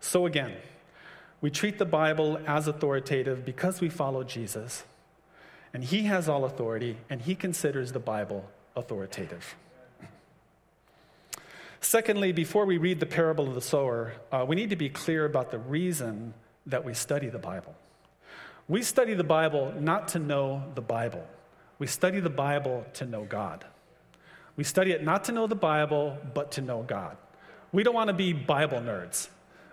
So, 0.00 0.26
again, 0.26 0.54
we 1.40 1.50
treat 1.50 1.78
the 1.78 1.84
Bible 1.84 2.40
as 2.44 2.66
authoritative 2.66 3.44
because 3.44 3.80
we 3.80 3.88
follow 3.88 4.24
Jesus 4.24 4.82
and 5.74 5.82
he 5.82 6.02
has 6.02 6.28
all 6.28 6.44
authority, 6.44 6.96
and 7.08 7.20
he 7.22 7.34
considers 7.34 7.92
the 7.92 7.98
Bible 7.98 8.48
authoritative. 8.76 9.56
Secondly, 11.80 12.32
before 12.32 12.64
we 12.64 12.78
read 12.78 13.00
the 13.00 13.06
parable 13.06 13.48
of 13.48 13.54
the 13.54 13.60
sower, 13.60 14.12
uh, 14.30 14.44
we 14.46 14.54
need 14.54 14.70
to 14.70 14.76
be 14.76 14.88
clear 14.88 15.24
about 15.24 15.50
the 15.50 15.58
reason 15.58 16.32
that 16.66 16.84
we 16.84 16.94
study 16.94 17.28
the 17.28 17.38
Bible. 17.38 17.74
We 18.68 18.82
study 18.82 19.14
the 19.14 19.24
Bible 19.24 19.74
not 19.78 20.08
to 20.08 20.18
know 20.18 20.62
the 20.74 20.80
Bible, 20.80 21.26
we 21.78 21.86
study 21.88 22.20
the 22.20 22.30
Bible 22.30 22.86
to 22.94 23.04
know 23.04 23.24
God. 23.24 23.64
We 24.54 24.64
study 24.64 24.92
it 24.92 25.02
not 25.02 25.24
to 25.24 25.32
know 25.32 25.46
the 25.46 25.56
Bible, 25.56 26.18
but 26.34 26.52
to 26.52 26.60
know 26.60 26.82
God. 26.82 27.16
We 27.72 27.82
don't 27.82 27.94
want 27.94 28.08
to 28.08 28.14
be 28.14 28.32
Bible 28.34 28.78
nerds. 28.78 29.28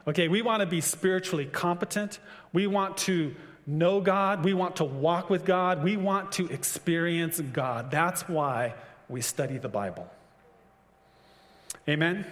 Okay, 0.08 0.30
we 0.30 0.42
want 0.42 0.62
to 0.62 0.66
be 0.66 0.82
spiritually 0.82 1.46
competent. 1.46 2.20
We 2.54 2.66
want 2.66 2.98
to 3.00 3.36
know 3.70 4.02
God, 4.02 4.44
we 4.44 4.54
want 4.54 4.78
to 4.78 4.84
walk 4.84 5.30
with 5.30 5.46
God, 5.46 5.84
we 5.84 5.96
want 5.96 6.32
to 6.34 6.48
experience 6.50 7.40
God. 7.40 7.92
That's 7.92 8.28
why 8.28 8.74
we 9.08 9.22
study 9.22 9.58
the 9.58 9.70
Bible. 9.70 10.10
Amen? 11.88 12.26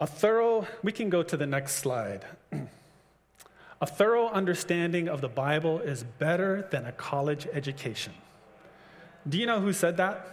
A 0.00 0.06
thorough, 0.06 0.66
we 0.82 0.92
can 0.92 1.10
go 1.10 1.22
to 1.22 1.36
the 1.36 1.46
next 1.46 1.74
slide. 1.74 2.24
a 3.80 3.86
thorough 3.86 4.28
understanding 4.28 5.08
of 5.08 5.20
the 5.20 5.28
Bible 5.28 5.78
is 5.80 6.02
better 6.02 6.66
than 6.70 6.86
a 6.86 6.92
college 6.92 7.46
education. 7.52 8.14
Do 9.28 9.38
you 9.38 9.44
know 9.44 9.60
who 9.60 9.74
said 9.74 9.98
that? 9.98 10.26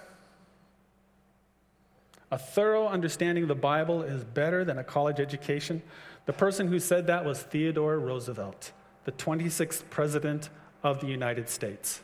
A 2.32 2.38
thorough 2.38 2.88
understanding 2.88 3.44
of 3.44 3.50
the 3.50 3.56
Bible 3.56 4.04
is 4.04 4.24
better 4.24 4.64
than 4.64 4.78
a 4.78 4.84
college 4.84 5.20
education. 5.20 5.82
The 6.28 6.34
person 6.34 6.68
who 6.68 6.80
said 6.80 7.08
that 7.08 7.26
was 7.26 7.42
Theodore 7.42 7.98
Roosevelt, 7.98 8.74
the 9.06 9.14
26th 9.14 9.90
president 9.90 10.50
of 10.84 11.00
the 11.00 11.08
United 11.08 11.50
States. 11.50 12.02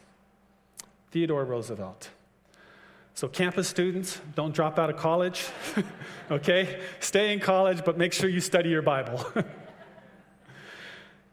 Theodore 1.11 1.43
Roosevelt. 1.43 2.09
So, 3.15 3.27
campus 3.27 3.67
students, 3.67 4.19
don't 4.33 4.55
drop 4.55 4.79
out 4.79 4.89
of 4.89 4.97
college, 4.97 5.45
okay? 6.31 6.79
Stay 7.01 7.33
in 7.33 7.41
college, 7.41 7.83
but 7.85 7.97
make 7.97 8.13
sure 8.13 8.29
you 8.29 8.39
study 8.39 8.69
your 8.69 8.81
Bible. 8.81 9.23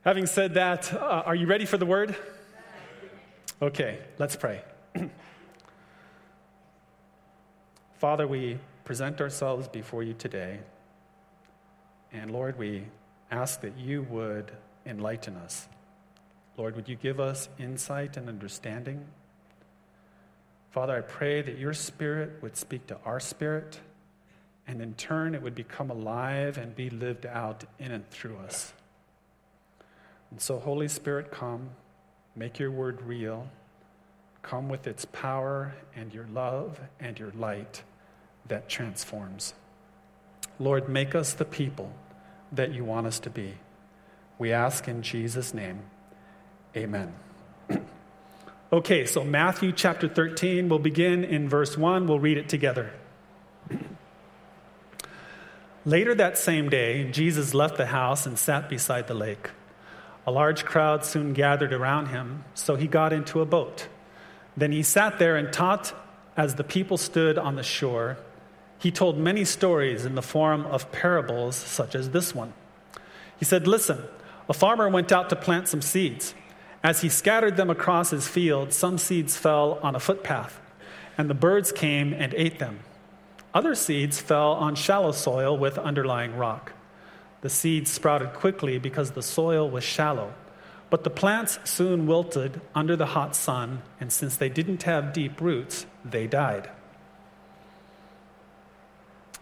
Having 0.04 0.26
said 0.26 0.54
that, 0.54 0.92
uh, 0.92 1.22
are 1.24 1.34
you 1.36 1.46
ready 1.46 1.66
for 1.66 1.78
the 1.78 1.86
word? 1.86 2.16
Okay, 3.62 4.00
let's 4.18 4.34
pray. 4.34 4.62
Father, 7.98 8.26
we 8.26 8.58
present 8.84 9.20
ourselves 9.20 9.68
before 9.68 10.02
you 10.02 10.12
today. 10.12 10.58
And 12.12 12.30
Lord, 12.30 12.58
we 12.58 12.84
ask 13.30 13.60
that 13.60 13.78
you 13.78 14.02
would 14.02 14.50
enlighten 14.84 15.36
us. 15.36 15.68
Lord, 16.56 16.76
would 16.76 16.88
you 16.88 16.96
give 16.96 17.20
us 17.20 17.48
insight 17.58 18.16
and 18.16 18.28
understanding? 18.28 19.06
Father, 20.70 20.96
I 20.96 21.00
pray 21.00 21.42
that 21.42 21.58
your 21.58 21.72
spirit 21.72 22.42
would 22.42 22.56
speak 22.56 22.86
to 22.88 22.98
our 23.04 23.18
spirit, 23.18 23.80
and 24.66 24.80
in 24.80 24.94
turn, 24.94 25.34
it 25.34 25.42
would 25.42 25.54
become 25.54 25.90
alive 25.90 26.58
and 26.58 26.74
be 26.76 26.90
lived 26.90 27.26
out 27.26 27.64
in 27.78 27.90
and 27.92 28.08
through 28.10 28.36
us. 28.38 28.72
And 30.30 30.40
so, 30.40 30.58
Holy 30.58 30.86
Spirit, 30.86 31.32
come, 31.32 31.70
make 32.36 32.58
your 32.58 32.70
word 32.70 33.02
real, 33.02 33.48
come 34.42 34.68
with 34.68 34.86
its 34.86 35.04
power 35.06 35.74
and 35.96 36.14
your 36.14 36.26
love 36.32 36.80
and 37.00 37.18
your 37.18 37.32
light 37.32 37.82
that 38.46 38.68
transforms. 38.68 39.54
Lord, 40.60 40.90
make 40.90 41.14
us 41.14 41.32
the 41.32 41.46
people 41.46 41.90
that 42.52 42.72
you 42.72 42.84
want 42.84 43.06
us 43.06 43.18
to 43.20 43.30
be. 43.30 43.54
We 44.38 44.52
ask 44.52 44.86
in 44.86 45.02
Jesus' 45.02 45.52
name. 45.52 45.80
Amen. 46.76 47.14
Okay, 48.72 49.04
so 49.04 49.24
Matthew 49.24 49.72
chapter 49.72 50.06
13, 50.06 50.68
we'll 50.68 50.78
begin 50.78 51.24
in 51.24 51.48
verse 51.48 51.76
1. 51.76 52.06
We'll 52.06 52.20
read 52.20 52.38
it 52.38 52.48
together. 52.48 52.92
Later 55.84 56.14
that 56.14 56.38
same 56.38 56.68
day, 56.68 57.10
Jesus 57.10 57.52
left 57.52 57.78
the 57.78 57.86
house 57.86 58.26
and 58.26 58.38
sat 58.38 58.68
beside 58.68 59.08
the 59.08 59.14
lake. 59.14 59.50
A 60.24 60.30
large 60.30 60.64
crowd 60.64 61.04
soon 61.04 61.32
gathered 61.32 61.72
around 61.72 62.10
him, 62.10 62.44
so 62.54 62.76
he 62.76 62.86
got 62.86 63.12
into 63.12 63.40
a 63.40 63.44
boat. 63.44 63.88
Then 64.56 64.70
he 64.70 64.84
sat 64.84 65.18
there 65.18 65.36
and 65.36 65.52
taught 65.52 65.92
as 66.36 66.54
the 66.54 66.62
people 66.62 66.96
stood 66.96 67.38
on 67.38 67.56
the 67.56 67.64
shore. 67.64 68.18
He 68.80 68.90
told 68.90 69.18
many 69.18 69.44
stories 69.44 70.06
in 70.06 70.14
the 70.14 70.22
form 70.22 70.64
of 70.64 70.90
parables, 70.90 71.54
such 71.54 71.94
as 71.94 72.10
this 72.10 72.34
one. 72.34 72.54
He 73.38 73.44
said, 73.44 73.68
Listen, 73.68 74.02
a 74.48 74.54
farmer 74.54 74.88
went 74.88 75.12
out 75.12 75.28
to 75.28 75.36
plant 75.36 75.68
some 75.68 75.82
seeds. 75.82 76.34
As 76.82 77.02
he 77.02 77.10
scattered 77.10 77.58
them 77.58 77.68
across 77.68 78.08
his 78.08 78.26
field, 78.26 78.72
some 78.72 78.96
seeds 78.96 79.36
fell 79.36 79.78
on 79.82 79.94
a 79.94 80.00
footpath, 80.00 80.58
and 81.18 81.28
the 81.28 81.34
birds 81.34 81.72
came 81.72 82.14
and 82.14 82.32
ate 82.32 82.58
them. 82.58 82.80
Other 83.52 83.74
seeds 83.74 84.18
fell 84.18 84.52
on 84.52 84.76
shallow 84.76 85.12
soil 85.12 85.58
with 85.58 85.76
underlying 85.76 86.34
rock. 86.36 86.72
The 87.42 87.50
seeds 87.50 87.90
sprouted 87.90 88.32
quickly 88.32 88.78
because 88.78 89.10
the 89.10 89.22
soil 89.22 89.68
was 89.68 89.84
shallow, 89.84 90.32
but 90.88 91.04
the 91.04 91.10
plants 91.10 91.58
soon 91.64 92.06
wilted 92.06 92.62
under 92.74 92.96
the 92.96 93.06
hot 93.06 93.36
sun, 93.36 93.82
and 94.00 94.10
since 94.10 94.38
they 94.38 94.48
didn't 94.48 94.84
have 94.84 95.12
deep 95.12 95.38
roots, 95.38 95.84
they 96.02 96.26
died. 96.26 96.70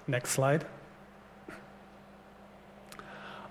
Next 0.08 0.30
slide. 0.30 0.64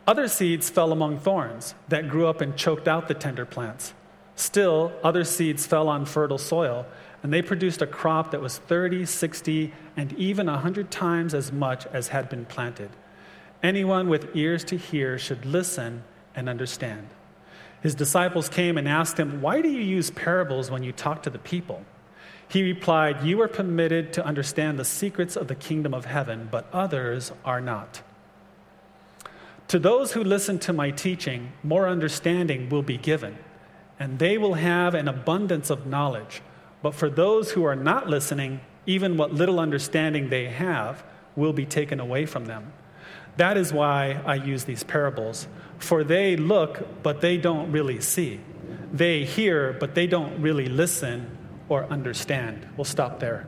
Other 0.07 0.27
seeds 0.27 0.69
fell 0.69 0.91
among 0.91 1.19
thorns 1.19 1.75
that 1.87 2.09
grew 2.09 2.27
up 2.27 2.41
and 2.41 2.57
choked 2.57 2.87
out 2.87 3.07
the 3.07 3.13
tender 3.13 3.45
plants. 3.45 3.93
Still, 4.35 4.91
other 5.03 5.23
seeds 5.23 5.67
fell 5.67 5.87
on 5.87 6.05
fertile 6.05 6.37
soil, 6.37 6.85
and 7.21 7.31
they 7.31 7.41
produced 7.41 7.81
a 7.81 7.87
crop 7.87 8.31
that 8.31 8.41
was 8.41 8.57
30, 8.57 9.05
60, 9.05 9.73
and 9.95 10.13
even 10.13 10.47
100 10.47 10.89
times 10.89 11.33
as 11.33 11.51
much 11.51 11.85
as 11.87 12.07
had 12.07 12.29
been 12.29 12.45
planted. 12.45 12.89
Anyone 13.61 14.07
with 14.07 14.35
ears 14.35 14.63
to 14.65 14.77
hear 14.77 15.19
should 15.19 15.45
listen 15.45 16.03
and 16.35 16.47
understand. 16.49 17.07
His 17.81 17.93
disciples 17.93 18.49
came 18.49 18.77
and 18.77 18.87
asked 18.87 19.19
him, 19.19 19.41
Why 19.41 19.61
do 19.61 19.69
you 19.69 19.81
use 19.81 20.09
parables 20.09 20.71
when 20.71 20.83
you 20.83 20.91
talk 20.91 21.23
to 21.23 21.29
the 21.29 21.39
people? 21.39 21.83
He 22.49 22.63
replied, 22.63 23.23
You 23.23 23.41
are 23.41 23.47
permitted 23.47 24.13
to 24.13 24.25
understand 24.25 24.79
the 24.79 24.85
secrets 24.85 25.35
of 25.35 25.47
the 25.47 25.55
kingdom 25.55 25.93
of 25.93 26.05
heaven, 26.05 26.47
but 26.49 26.67
others 26.71 27.31
are 27.43 27.61
not. 27.61 28.01
To 29.69 29.79
those 29.79 30.13
who 30.13 30.23
listen 30.23 30.59
to 30.59 30.71
my 30.71 30.91
teaching, 30.91 31.51
more 31.61 31.89
understanding 31.89 32.69
will 32.69 32.83
be 32.83 32.97
given, 32.97 33.37
and 33.99 34.17
they 34.17 34.37
will 34.37 34.53
have 34.53 34.93
an 34.95 35.09
abundance 35.09 35.69
of 35.69 35.85
knowledge. 35.85 36.41
But 36.81 36.95
for 36.95 37.09
those 37.09 37.51
who 37.51 37.65
are 37.65 37.75
not 37.75 38.07
listening, 38.07 38.61
even 38.85 39.17
what 39.17 39.33
little 39.33 39.59
understanding 39.59 40.29
they 40.29 40.45
have 40.45 41.03
will 41.35 41.51
be 41.51 41.65
taken 41.65 41.99
away 41.99 42.25
from 42.25 42.45
them. 42.45 42.71
That 43.35 43.57
is 43.57 43.73
why 43.73 44.21
I 44.25 44.35
use 44.35 44.63
these 44.63 44.83
parables. 44.83 45.47
For 45.79 46.03
they 46.03 46.37
look, 46.37 47.03
but 47.03 47.19
they 47.19 47.37
don't 47.37 47.71
really 47.71 47.99
see. 47.99 48.39
They 48.93 49.25
hear, 49.25 49.73
but 49.73 49.95
they 49.95 50.07
don't 50.07 50.41
really 50.41 50.67
listen 50.67 51.36
or 51.69 51.85
understand. 51.85 52.67
We'll 52.77 52.85
stop 52.85 53.19
there. 53.19 53.47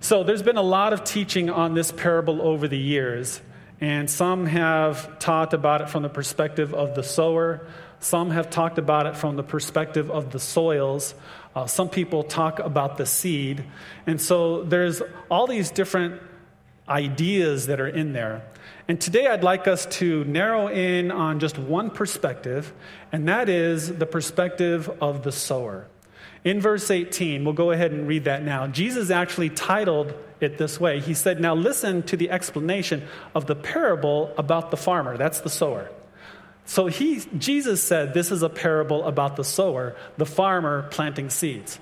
So, 0.00 0.22
there's 0.22 0.42
been 0.42 0.56
a 0.56 0.62
lot 0.62 0.92
of 0.92 1.04
teaching 1.04 1.48
on 1.48 1.74
this 1.74 1.90
parable 1.90 2.42
over 2.42 2.68
the 2.68 2.78
years. 2.78 3.40
And 3.80 4.08
some 4.08 4.46
have 4.46 5.18
taught 5.18 5.52
about 5.52 5.82
it 5.82 5.90
from 5.90 6.04
the 6.04 6.08
perspective 6.08 6.72
of 6.72 6.94
the 6.94 7.02
sower. 7.02 7.66
Some 8.00 8.30
have 8.30 8.48
talked 8.48 8.78
about 8.78 9.06
it 9.06 9.16
from 9.16 9.36
the 9.36 9.42
perspective 9.42 10.10
of 10.10 10.30
the 10.30 10.38
soils. 10.38 11.14
Uh, 11.54 11.66
some 11.66 11.88
people 11.88 12.22
talk 12.22 12.58
about 12.60 12.96
the 12.96 13.06
seed. 13.06 13.64
And 14.06 14.20
so 14.20 14.62
there's 14.62 15.02
all 15.30 15.46
these 15.46 15.70
different 15.70 16.20
ideas 16.88 17.66
that 17.66 17.80
are 17.80 17.88
in 17.88 18.12
there. 18.12 18.42
And 18.86 19.00
today 19.00 19.26
I'd 19.26 19.42
like 19.42 19.66
us 19.66 19.86
to 19.86 20.24
narrow 20.24 20.68
in 20.68 21.10
on 21.10 21.40
just 21.40 21.58
one 21.58 21.90
perspective, 21.90 22.72
and 23.12 23.28
that 23.28 23.48
is 23.48 23.96
the 23.96 24.06
perspective 24.06 24.90
of 25.00 25.22
the 25.22 25.32
sower. 25.32 25.86
In 26.44 26.60
verse 26.60 26.90
18, 26.90 27.42
we'll 27.42 27.54
go 27.54 27.70
ahead 27.70 27.92
and 27.92 28.06
read 28.06 28.24
that 28.24 28.44
now. 28.44 28.66
Jesus 28.66 29.10
actually 29.10 29.48
titled 29.48 30.14
it 30.40 30.58
this 30.58 30.78
way. 30.78 31.00
He 31.00 31.14
said, 31.14 31.40
Now 31.40 31.54
listen 31.54 32.02
to 32.04 32.16
the 32.16 32.30
explanation 32.30 33.02
of 33.34 33.46
the 33.46 33.56
parable 33.56 34.32
about 34.36 34.70
the 34.70 34.76
farmer. 34.76 35.16
That's 35.16 35.40
the 35.40 35.48
sower. 35.48 35.90
So 36.66 36.86
he, 36.86 37.22
Jesus 37.38 37.82
said, 37.82 38.12
This 38.12 38.30
is 38.30 38.42
a 38.42 38.50
parable 38.50 39.04
about 39.04 39.36
the 39.36 39.44
sower, 39.44 39.96
the 40.18 40.26
farmer 40.26 40.82
planting 40.90 41.30
seeds. 41.30 41.78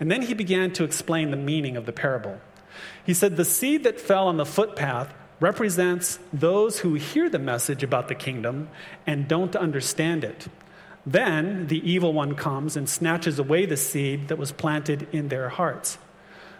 And 0.00 0.10
then 0.10 0.22
he 0.22 0.34
began 0.34 0.72
to 0.74 0.84
explain 0.84 1.32
the 1.32 1.36
meaning 1.36 1.76
of 1.76 1.84
the 1.84 1.92
parable. 1.92 2.40
He 3.04 3.14
said, 3.14 3.36
The 3.36 3.44
seed 3.44 3.82
that 3.82 4.00
fell 4.00 4.28
on 4.28 4.36
the 4.36 4.46
footpath 4.46 5.12
represents 5.40 6.18
those 6.32 6.80
who 6.80 6.94
hear 6.94 7.28
the 7.28 7.38
message 7.38 7.82
about 7.82 8.08
the 8.08 8.14
kingdom 8.14 8.68
and 9.06 9.28
don't 9.28 9.56
understand 9.56 10.24
it. 10.24 10.46
Then 11.08 11.68
the 11.68 11.90
evil 11.90 12.12
one 12.12 12.34
comes 12.34 12.76
and 12.76 12.86
snatches 12.86 13.38
away 13.38 13.64
the 13.64 13.78
seed 13.78 14.28
that 14.28 14.36
was 14.36 14.52
planted 14.52 15.08
in 15.10 15.28
their 15.28 15.48
hearts. 15.48 15.96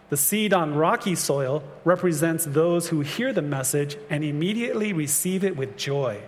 The 0.08 0.16
seed 0.16 0.54
on 0.54 0.74
rocky 0.74 1.16
soil 1.16 1.62
represents 1.84 2.46
those 2.46 2.88
who 2.88 3.00
hear 3.00 3.34
the 3.34 3.42
message 3.42 3.98
and 4.08 4.24
immediately 4.24 4.94
receive 4.94 5.44
it 5.44 5.54
with 5.54 5.76
joy. 5.76 6.22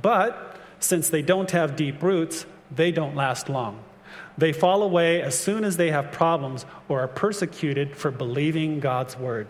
But 0.00 0.56
since 0.78 1.08
they 1.08 1.20
don't 1.20 1.50
have 1.50 1.74
deep 1.74 2.00
roots, 2.00 2.46
they 2.70 2.92
don't 2.92 3.16
last 3.16 3.48
long. 3.48 3.82
They 4.36 4.52
fall 4.52 4.84
away 4.84 5.20
as 5.20 5.36
soon 5.36 5.64
as 5.64 5.76
they 5.76 5.90
have 5.90 6.12
problems 6.12 6.64
or 6.88 7.00
are 7.00 7.08
persecuted 7.08 7.96
for 7.96 8.12
believing 8.12 8.78
God's 8.78 9.16
word. 9.18 9.48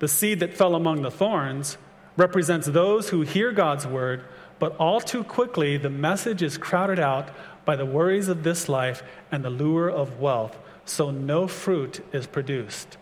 The 0.00 0.08
seed 0.08 0.40
that 0.40 0.56
fell 0.56 0.74
among 0.74 1.02
the 1.02 1.10
thorns 1.12 1.78
represents 2.16 2.66
those 2.66 3.10
who 3.10 3.20
hear 3.20 3.52
God's 3.52 3.86
word 3.86 4.24
but 4.60 4.76
all 4.76 5.00
too 5.00 5.24
quickly, 5.24 5.76
the 5.76 5.90
message 5.90 6.42
is 6.42 6.56
crowded 6.56 7.00
out 7.00 7.30
by 7.64 7.74
the 7.74 7.86
worries 7.86 8.28
of 8.28 8.44
this 8.44 8.68
life 8.68 9.02
and 9.32 9.44
the 9.44 9.50
lure 9.50 9.90
of 9.90 10.20
wealth, 10.20 10.56
so 10.84 11.10
no 11.10 11.48
fruit 11.48 12.04
is 12.12 12.26
produced. 12.28 12.96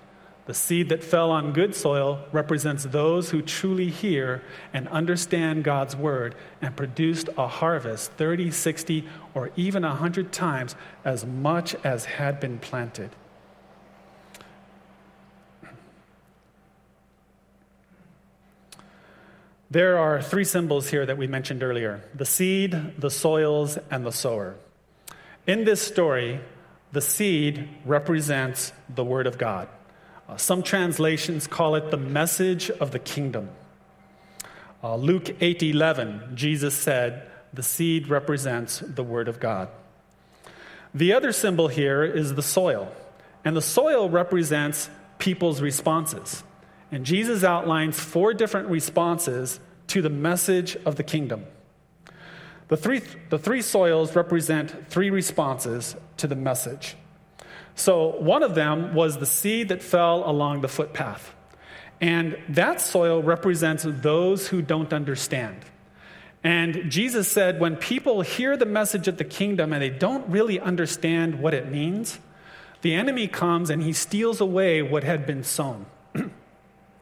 The 0.47 0.55
seed 0.55 0.89
that 0.89 1.05
fell 1.05 1.31
on 1.31 1.53
good 1.53 1.75
soil 1.75 2.25
represents 2.33 2.85
those 2.85 3.29
who 3.29 3.43
truly 3.43 3.91
hear 3.91 4.43
and 4.73 4.89
understand 4.89 5.63
God's 5.63 5.95
word 5.95 6.35
and 6.63 6.75
produced 6.75 7.29
a 7.37 7.47
harvest 7.47 8.13
30, 8.13 8.51
60, 8.51 9.05
or 9.35 9.51
even 9.57 9.83
100 9.83 10.33
times 10.33 10.75
as 11.05 11.27
much 11.27 11.75
as 11.85 12.07
had 12.07 12.41
been 12.41 12.59
planted. 12.61 13.11
There 19.71 19.99
are 19.99 20.23
three 20.23 20.45
symbols 20.45 20.89
here 20.89 21.05
that 21.05 21.19
we 21.19 21.27
mentioned 21.27 21.63
earlier 21.63 22.03
the 22.15 22.25
seed, 22.25 22.99
the 22.99 23.11
soils, 23.11 23.79
and 23.91 24.05
the 24.05 24.13
sower. 24.13 24.57
In 25.47 25.65
this 25.65 25.83
story, 25.83 26.41
the 26.93 27.03
seed 27.03 27.69
represents 27.85 28.73
the 28.89 29.05
Word 29.05 29.27
of 29.27 29.37
God. 29.37 29.69
Uh, 30.29 30.37
some 30.37 30.63
translations 30.63 31.47
call 31.47 31.75
it 31.75 31.91
the 31.91 31.97
message 31.97 32.71
of 32.71 32.91
the 32.91 32.99
kingdom. 32.99 33.49
Uh, 34.83 34.95
Luke 34.97 35.31
8:11, 35.41 36.35
Jesus 36.35 36.75
said, 36.75 37.23
"The 37.53 37.63
seed 37.63 38.09
represents 38.09 38.81
the 38.81 39.03
word 39.03 39.27
of 39.27 39.41
God." 39.41 39.69
The 40.95 41.13
other 41.13 41.33
symbol 41.33 41.69
here 41.69 42.05
is 42.05 42.35
the 42.35 42.43
soil, 42.43 42.93
and 43.45 43.57
the 43.57 43.63
soil 43.63 44.09
represents 44.09 44.91
people's 45.19 45.61
responses. 45.61 46.45
And 46.91 47.05
Jesus 47.05 47.45
outlines 47.45 47.99
four 47.99 48.33
different 48.35 48.69
responses 48.69 49.61
to 49.89 50.03
the 50.03 50.11
message 50.11 50.77
of 50.85 50.97
the 50.97 51.03
kingdom. 51.03 51.45
The 52.69 52.77
three, 52.77 53.03
the 53.31 53.39
three 53.39 53.63
soils 53.63 54.15
represent 54.15 54.91
three 54.91 55.11
responses 55.11 55.97
to 56.19 56.27
the 56.27 56.37
message. 56.37 56.97
So, 57.75 58.19
one 58.19 58.43
of 58.43 58.55
them 58.55 58.95
was 58.95 59.19
the 59.19 59.27
seed 59.27 59.69
that 59.69 59.83
fell 59.83 60.29
along 60.29 60.61
the 60.61 60.69
footpath. 60.69 61.35
And 62.01 62.37
that 62.51 62.81
soil 62.81 63.23
represents 63.23 63.85
those 63.87 64.49
who 64.49 64.63
don't 64.63 64.93
understand. 64.93 65.57
And 66.45 66.91
Jesus 66.91 67.29
said, 67.29 67.59
when 67.59 67.77
people 67.77 68.21
hear 68.21 68.57
the 68.57 68.67
message 68.67 69.09
of 69.09 69.17
the 69.17 69.25
kingdom 69.25 69.73
and 69.73 69.83
they 69.83 69.91
don't 69.91 70.29
really 70.29 70.61
understand 70.61 71.41
what 71.41 71.55
it 71.55 71.71
means, 71.71 72.21
the 72.83 72.95
enemy 72.95 73.27
comes 73.27 73.71
and 73.71 73.83
he 73.83 73.93
steals 73.93 74.41
away 74.41 74.83
what 74.83 75.03
had 75.03 75.27
been 75.27 75.43
sown. 75.43 75.87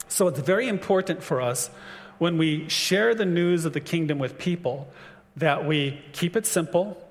So 0.09 0.29
it's 0.29 0.41
very 0.41 0.69
important 0.69 1.23
for 1.23 1.41
us 1.41 1.71
when 2.19 2.39
we 2.39 2.69
share 2.69 3.15
the 3.15 3.25
news 3.25 3.65
of 3.65 3.73
the 3.73 3.81
kingdom 3.81 4.19
with 4.19 4.39
people 4.39 4.89
that 5.37 5.67
we 5.67 6.01
keep 6.13 6.37
it 6.37 6.47
simple 6.47 7.03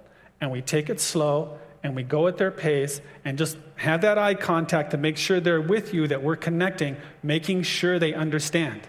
and 0.41 0.51
we 0.51 0.61
take 0.61 0.89
it 0.89 0.99
slow 0.99 1.57
and 1.83 1.95
we 1.95 2.01
go 2.01 2.27
at 2.27 2.37
their 2.37 2.49
pace 2.49 2.99
and 3.23 3.37
just 3.37 3.57
have 3.75 4.01
that 4.01 4.17
eye 4.17 4.33
contact 4.33 4.91
to 4.91 4.97
make 4.97 5.17
sure 5.17 5.39
they're 5.39 5.61
with 5.61 5.93
you, 5.93 6.07
that 6.07 6.23
we're 6.23 6.35
connecting, 6.35 6.97
making 7.21 7.61
sure 7.61 7.99
they 7.99 8.13
understand. 8.13 8.81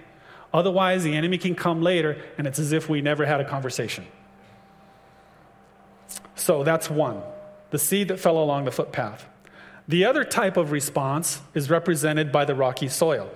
Otherwise, 0.55 1.05
the 1.05 1.15
enemy 1.15 1.37
can 1.37 1.55
come 1.55 1.83
later 1.83 2.17
and 2.39 2.47
it's 2.47 2.59
as 2.59 2.73
if 2.73 2.89
we 2.89 3.03
never 3.03 3.27
had 3.27 3.41
a 3.41 3.45
conversation. 3.45 4.07
So 6.35 6.65
that's 6.65 6.89
one 6.89 7.23
the 7.71 7.79
seed 7.79 8.09
that 8.09 8.21
fell 8.21 8.39
along 8.39 8.65
the 8.65 8.71
footpath. 8.71 9.27
The 9.89 10.05
other 10.05 10.25
type 10.25 10.57
of 10.57 10.71
response 10.71 11.41
is 11.53 11.69
represented 11.69 12.33
by 12.33 12.45
the 12.45 12.55
rocky 12.55 12.89
soil. 12.89 13.29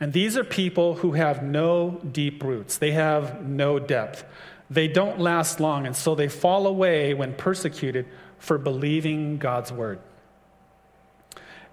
And 0.00 0.14
these 0.14 0.36
are 0.36 0.44
people 0.44 0.94
who 0.96 1.12
have 1.12 1.42
no 1.42 2.00
deep 2.10 2.42
roots, 2.42 2.78
they 2.78 2.92
have 2.92 3.46
no 3.46 3.78
depth. 3.78 4.24
They 4.70 4.86
don't 4.86 5.18
last 5.18 5.58
long, 5.58 5.84
and 5.84 5.96
so 5.96 6.14
they 6.14 6.28
fall 6.28 6.66
away 6.66 7.12
when 7.12 7.34
persecuted 7.34 8.06
for 8.38 8.56
believing 8.56 9.36
God's 9.36 9.72
word. 9.72 9.98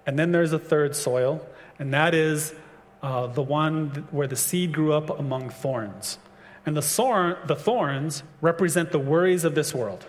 And 0.04 0.18
then 0.18 0.32
there's 0.32 0.52
a 0.52 0.58
third 0.58 0.96
soil, 0.96 1.46
and 1.78 1.94
that 1.94 2.12
is 2.12 2.54
uh, 3.02 3.28
the 3.28 3.42
one 3.42 4.08
where 4.10 4.26
the 4.26 4.36
seed 4.36 4.72
grew 4.72 4.92
up 4.92 5.16
among 5.18 5.50
thorns. 5.50 6.18
And 6.66 6.76
the, 6.76 6.82
sor- 6.82 7.38
the 7.46 7.54
thorns 7.54 8.24
represent 8.40 8.90
the 8.90 8.98
worries 8.98 9.44
of 9.44 9.54
this 9.54 9.74
world. 9.74 10.06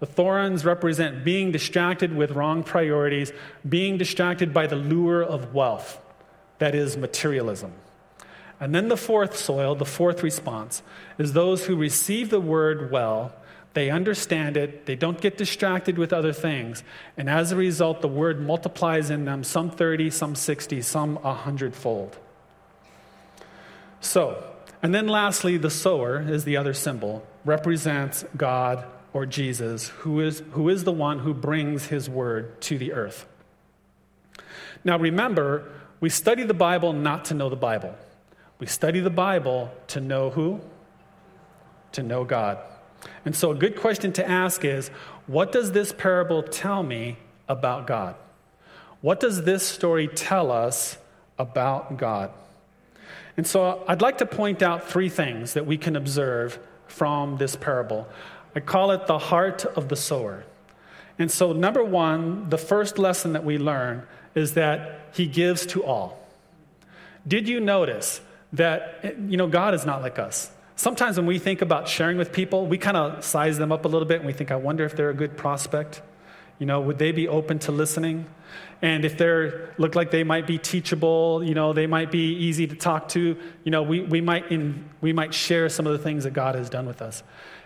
The 0.00 0.06
thorns 0.06 0.64
represent 0.64 1.24
being 1.24 1.52
distracted 1.52 2.14
with 2.14 2.32
wrong 2.32 2.62
priorities, 2.62 3.32
being 3.68 3.96
distracted 3.96 4.52
by 4.52 4.66
the 4.66 4.76
lure 4.76 5.22
of 5.22 5.54
wealth, 5.54 6.00
that 6.58 6.74
is, 6.74 6.96
materialism. 6.96 7.72
And 8.60 8.74
then 8.74 8.88
the 8.88 8.96
fourth 8.96 9.36
soil, 9.36 9.74
the 9.74 9.84
fourth 9.84 10.22
response, 10.22 10.82
is 11.16 11.32
those 11.32 11.66
who 11.66 11.76
receive 11.76 12.30
the 12.30 12.40
word 12.40 12.90
well, 12.90 13.32
they 13.74 13.90
understand 13.90 14.56
it, 14.56 14.86
they 14.86 14.96
don't 14.96 15.20
get 15.20 15.36
distracted 15.36 15.98
with 15.98 16.12
other 16.12 16.32
things, 16.32 16.82
and 17.16 17.30
as 17.30 17.52
a 17.52 17.56
result, 17.56 18.00
the 18.00 18.08
word 18.08 18.40
multiplies 18.40 19.10
in 19.10 19.24
them 19.24 19.44
some 19.44 19.70
30, 19.70 20.10
some 20.10 20.34
60, 20.34 20.82
some 20.82 21.18
a 21.22 21.34
hundredfold. 21.34 22.16
So, 24.00 24.42
and 24.82 24.94
then 24.94 25.06
lastly, 25.06 25.56
the 25.56 25.70
sower 25.70 26.20
is 26.20 26.44
the 26.44 26.56
other 26.56 26.74
symbol, 26.74 27.24
represents 27.44 28.24
God 28.36 28.84
or 29.12 29.26
Jesus, 29.26 29.88
who 29.88 30.20
is, 30.20 30.42
who 30.52 30.68
is 30.68 30.84
the 30.84 30.92
one 30.92 31.20
who 31.20 31.34
brings 31.34 31.86
his 31.86 32.08
word 32.08 32.60
to 32.62 32.78
the 32.78 32.92
earth. 32.92 33.26
Now 34.84 34.98
remember, 34.98 35.70
we 36.00 36.10
study 36.10 36.44
the 36.44 36.54
Bible 36.54 36.92
not 36.92 37.24
to 37.26 37.34
know 37.34 37.48
the 37.48 37.56
Bible. 37.56 37.94
We 38.58 38.66
study 38.66 39.00
the 39.00 39.10
Bible 39.10 39.72
to 39.88 40.00
know 40.00 40.30
who? 40.30 40.60
To 41.92 42.02
know 42.02 42.24
God. 42.24 42.58
And 43.24 43.34
so, 43.34 43.50
a 43.50 43.54
good 43.54 43.76
question 43.76 44.12
to 44.14 44.28
ask 44.28 44.64
is 44.64 44.88
what 45.26 45.52
does 45.52 45.72
this 45.72 45.92
parable 45.92 46.42
tell 46.42 46.82
me 46.82 47.18
about 47.48 47.86
God? 47.86 48.16
What 49.00 49.20
does 49.20 49.44
this 49.44 49.66
story 49.66 50.08
tell 50.08 50.50
us 50.50 50.98
about 51.38 51.96
God? 51.96 52.30
And 53.36 53.46
so, 53.46 53.84
I'd 53.86 54.02
like 54.02 54.18
to 54.18 54.26
point 54.26 54.62
out 54.62 54.88
three 54.88 55.08
things 55.08 55.54
that 55.54 55.66
we 55.66 55.78
can 55.78 55.94
observe 55.94 56.58
from 56.86 57.36
this 57.36 57.54
parable. 57.54 58.08
I 58.54 58.60
call 58.60 58.90
it 58.90 59.06
the 59.06 59.18
heart 59.18 59.64
of 59.64 59.88
the 59.88 59.96
sower. 59.96 60.44
And 61.18 61.30
so, 61.30 61.52
number 61.52 61.84
one, 61.84 62.48
the 62.48 62.58
first 62.58 62.98
lesson 62.98 63.32
that 63.32 63.44
we 63.44 63.58
learn 63.58 64.06
is 64.34 64.54
that 64.54 65.08
he 65.12 65.26
gives 65.26 65.66
to 65.66 65.84
all. 65.84 66.18
Did 67.26 67.48
you 67.48 67.60
notice 67.60 68.20
that, 68.52 69.16
you 69.28 69.36
know, 69.36 69.46
God 69.46 69.74
is 69.74 69.84
not 69.84 70.02
like 70.02 70.18
us. 70.18 70.50
Sometimes 70.76 71.16
when 71.16 71.26
we 71.26 71.38
think 71.38 71.60
about 71.60 71.88
sharing 71.88 72.16
with 72.16 72.32
people, 72.32 72.66
we 72.66 72.78
kind 72.78 72.96
of 72.96 73.24
size 73.24 73.58
them 73.58 73.72
up 73.72 73.84
a 73.84 73.88
little 73.88 74.06
bit 74.06 74.18
and 74.18 74.26
we 74.26 74.32
think, 74.32 74.50
I 74.50 74.56
wonder 74.56 74.84
if 74.84 74.96
they're 74.96 75.10
a 75.10 75.14
good 75.14 75.36
prospect. 75.36 76.02
You 76.58 76.66
know, 76.66 76.80
would 76.80 76.98
they 76.98 77.12
be 77.12 77.28
open 77.28 77.58
to 77.60 77.72
listening? 77.72 78.26
And 78.80 79.04
if 79.04 79.18
they 79.18 79.52
look 79.76 79.94
like 79.94 80.10
they 80.10 80.24
might 80.24 80.46
be 80.46 80.56
teachable, 80.56 81.42
you 81.42 81.54
know, 81.54 81.72
they 81.72 81.86
might 81.86 82.10
be 82.10 82.34
easy 82.34 82.66
to 82.66 82.76
talk 82.76 83.08
to, 83.10 83.36
you 83.64 83.70
know, 83.70 83.82
we, 83.82 84.00
we, 84.00 84.20
might 84.20 84.50
in, 84.50 84.88
we 85.00 85.12
might 85.12 85.34
share 85.34 85.68
some 85.68 85.86
of 85.86 85.92
the 85.92 85.98
things 85.98 86.24
that 86.24 86.32
God 86.32 86.54
has 86.54 86.70
done 86.70 86.86
with 86.86 87.02
us. 87.02 87.22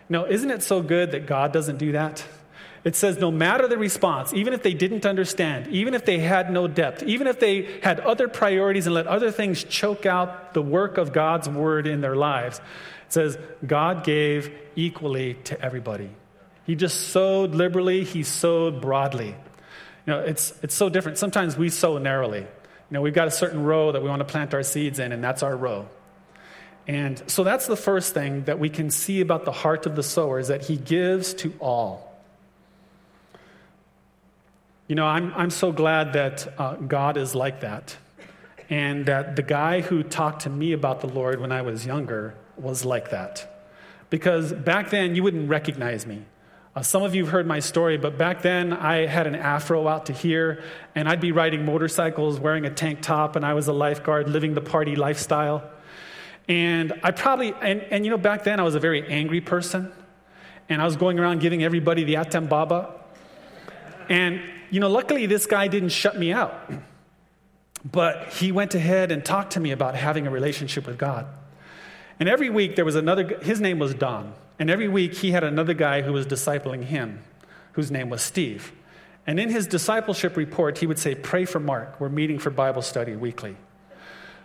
You 0.09 0.15
know, 0.15 0.25
isn't 0.27 0.51
it 0.51 0.63
so 0.63 0.83
good 0.83 1.13
that 1.13 1.27
God 1.27 1.53
doesn't 1.53 1.77
do 1.77 1.93
that? 1.93 2.25
It 2.85 2.97
says, 2.97 3.19
no 3.19 3.31
matter 3.31 3.69
the 3.69 3.79
response, 3.79 4.35
even 4.35 4.55
if 4.55 4.63
they 4.65 4.75
didn't 4.75 5.07
understand, 5.07 5.69
even 5.69 5.95
if 5.95 6.05
they 6.05 6.19
had 6.19 6.51
no 6.51 6.67
depth, 6.67 7.05
even 7.05 7.29
if 7.29 7.39
they 7.39 7.81
had 7.81 8.01
other 8.01 8.27
priorities 8.27 8.87
and 8.87 8.95
let 8.95 9.07
other 9.07 9.31
things 9.31 9.63
choke 9.63 10.05
out 10.05 10.53
the 10.53 10.63
work 10.63 10.99
of 10.99 11.13
God's 11.13 11.49
word 11.49 11.87
in 11.87 12.01
their 12.01 12.17
lives, 12.17 12.59
it 12.59 13.13
says, 13.13 13.39
God 13.65 14.03
gave 14.03 14.51
equally 14.75 15.35
to 15.45 15.61
everybody. 15.61 16.11
He 16.65 16.75
just 16.75 17.09
sowed 17.09 17.55
liberally, 17.55 18.03
He 18.03 18.25
sowed 18.25 18.81
broadly. 18.81 19.29
You 19.29 20.13
know, 20.13 20.21
it's, 20.21 20.53
it's 20.63 20.75
so 20.75 20.89
different. 20.89 21.19
Sometimes 21.19 21.57
we 21.57 21.69
sow 21.69 21.99
narrowly. 21.99 22.41
You 22.41 22.47
know, 22.91 23.01
we've 23.01 23.15
got 23.15 23.29
a 23.29 23.33
certain 23.33 23.63
row 23.63 23.93
that 23.93 24.03
we 24.03 24.09
want 24.09 24.21
to 24.21 24.25
plant 24.25 24.55
our 24.55 24.65
seeds 24.65 24.99
in, 24.99 25.13
and 25.13 25.23
that's 25.23 25.45
our 25.45 25.57
row. 25.57 25.89
And 26.89 27.23
so 27.31 27.45
that's 27.45 27.67
the 27.67 27.77
first 27.77 28.13
thing 28.13 28.45
that 28.45 28.59
we 28.59 28.69
can 28.69 28.91
see 28.91 29.21
about 29.21 29.45
the 29.45 29.53
heart 29.53 29.87
of 29.87 29.95
the 29.95 30.03
sower 30.03 30.41
is 30.41 30.49
that 30.49 30.65
he 30.65 30.77
gives 30.77 31.33
to 31.35 31.55
all. 31.61 32.12
You 34.93 34.97
know, 34.97 35.07
I'm, 35.07 35.33
I'm 35.33 35.49
so 35.49 35.73
glad 35.73 36.13
that 36.13 36.53
uh, 36.59 36.75
God 36.75 37.17
is 37.17 37.35
like 37.35 37.61
that. 37.61 37.97
And 38.69 39.07
that 39.07 39.37
the 39.37 39.43
guy 39.43 39.81
who 39.81 40.03
talked 40.03 40.43
to 40.43 40.51
me 40.51 40.73
about 40.73 41.01
the 41.01 41.07
Lord 41.07 41.41
when 41.41 41.51
I 41.51 41.63
was 41.63 41.87
younger 41.87 42.35
was 42.59 42.85
like 42.85 43.09
that. 43.09 43.71
Because 44.11 44.53
back 44.53 44.91
then, 44.91 45.15
you 45.15 45.23
wouldn't 45.23 45.49
recognize 45.49 46.05
me. 46.05 46.27
Uh, 46.77 46.83
some 46.83 47.03
of 47.03 47.15
you 47.15 47.25
have 47.25 47.33
heard 47.33 47.47
my 47.47 47.59
story, 47.59 47.97
but 47.97 48.19
back 48.19 48.43
then 48.43 48.75
I 48.75 49.07
had 49.07 49.27
an 49.27 49.35
afro 49.35 49.89
out 49.89 50.05
to 50.07 50.13
here, 50.13 50.63
and 50.95 51.09
I'd 51.09 51.23
be 51.23 51.33
riding 51.33 51.65
motorcycles 51.65 52.39
wearing 52.39 52.67
a 52.67 52.71
tank 52.71 53.01
top, 53.01 53.35
and 53.35 53.47
I 53.47 53.55
was 53.55 53.69
a 53.69 53.73
lifeguard 53.73 54.29
living 54.29 54.53
the 54.53 54.61
party 54.61 54.95
lifestyle. 54.95 55.71
And 56.49 56.93
I 57.03 57.13
probably, 57.13 57.55
and, 57.63 57.81
and 57.81 58.05
you 58.05 58.11
know, 58.11 58.19
back 58.19 58.45
then 58.45 58.61
I 58.61 58.63
was 58.63 58.75
a 58.75 58.81
very 58.81 59.09
angry 59.09 59.41
person, 59.41 59.91
and 60.69 60.83
I 60.83 60.85
was 60.85 60.97
going 60.97 61.19
around 61.19 61.41
giving 61.41 61.65
everybody 61.65 62.05
the 62.05 62.17
atem 62.17 62.47
baba. 62.47 62.93
And 64.11 64.43
you 64.73 64.81
know, 64.81 64.89
luckily 64.89 65.27
this 65.27 65.45
guy 65.45 65.69
didn't 65.69 65.91
shut 65.91 66.19
me 66.19 66.33
out. 66.33 66.55
But 67.85 68.33
he 68.33 68.53
went 68.53 68.75
ahead 68.75 69.13
and 69.13 69.23
talked 69.23 69.53
to 69.53 69.61
me 69.61 69.71
about 69.71 69.95
having 69.95 70.27
a 70.27 70.31
relationship 70.31 70.87
with 70.87 70.97
God. 70.97 71.27
And 72.19 72.29
every 72.29 72.49
week 72.49 72.75
there 72.75 72.85
was 72.85 72.97
another, 72.97 73.39
his 73.43 73.61
name 73.61 73.79
was 73.79 73.93
Don. 73.93 74.33
And 74.59 74.71
every 74.71 74.89
week 74.89 75.15
he 75.15 75.33
had 75.33 75.45
another 75.45 75.75
guy 75.75 76.01
who 76.01 76.13
was 76.15 76.27
discipling 76.27 76.85
him, 76.85 77.23
whose 77.73 77.91
name 77.91 78.09
was 78.09 78.23
Steve. 78.23 78.73
And 79.27 79.39
in 79.39 79.51
his 79.51 79.67
discipleship 79.67 80.39
report, 80.39 80.79
he 80.79 80.87
would 80.87 80.99
say, 80.99 81.15
Pray 81.15 81.45
for 81.45 81.61
Mark. 81.61 82.01
We're 82.01 82.09
meeting 82.09 82.39
for 82.39 82.49
Bible 82.49 82.83
study 82.83 83.15
weekly. 83.15 83.57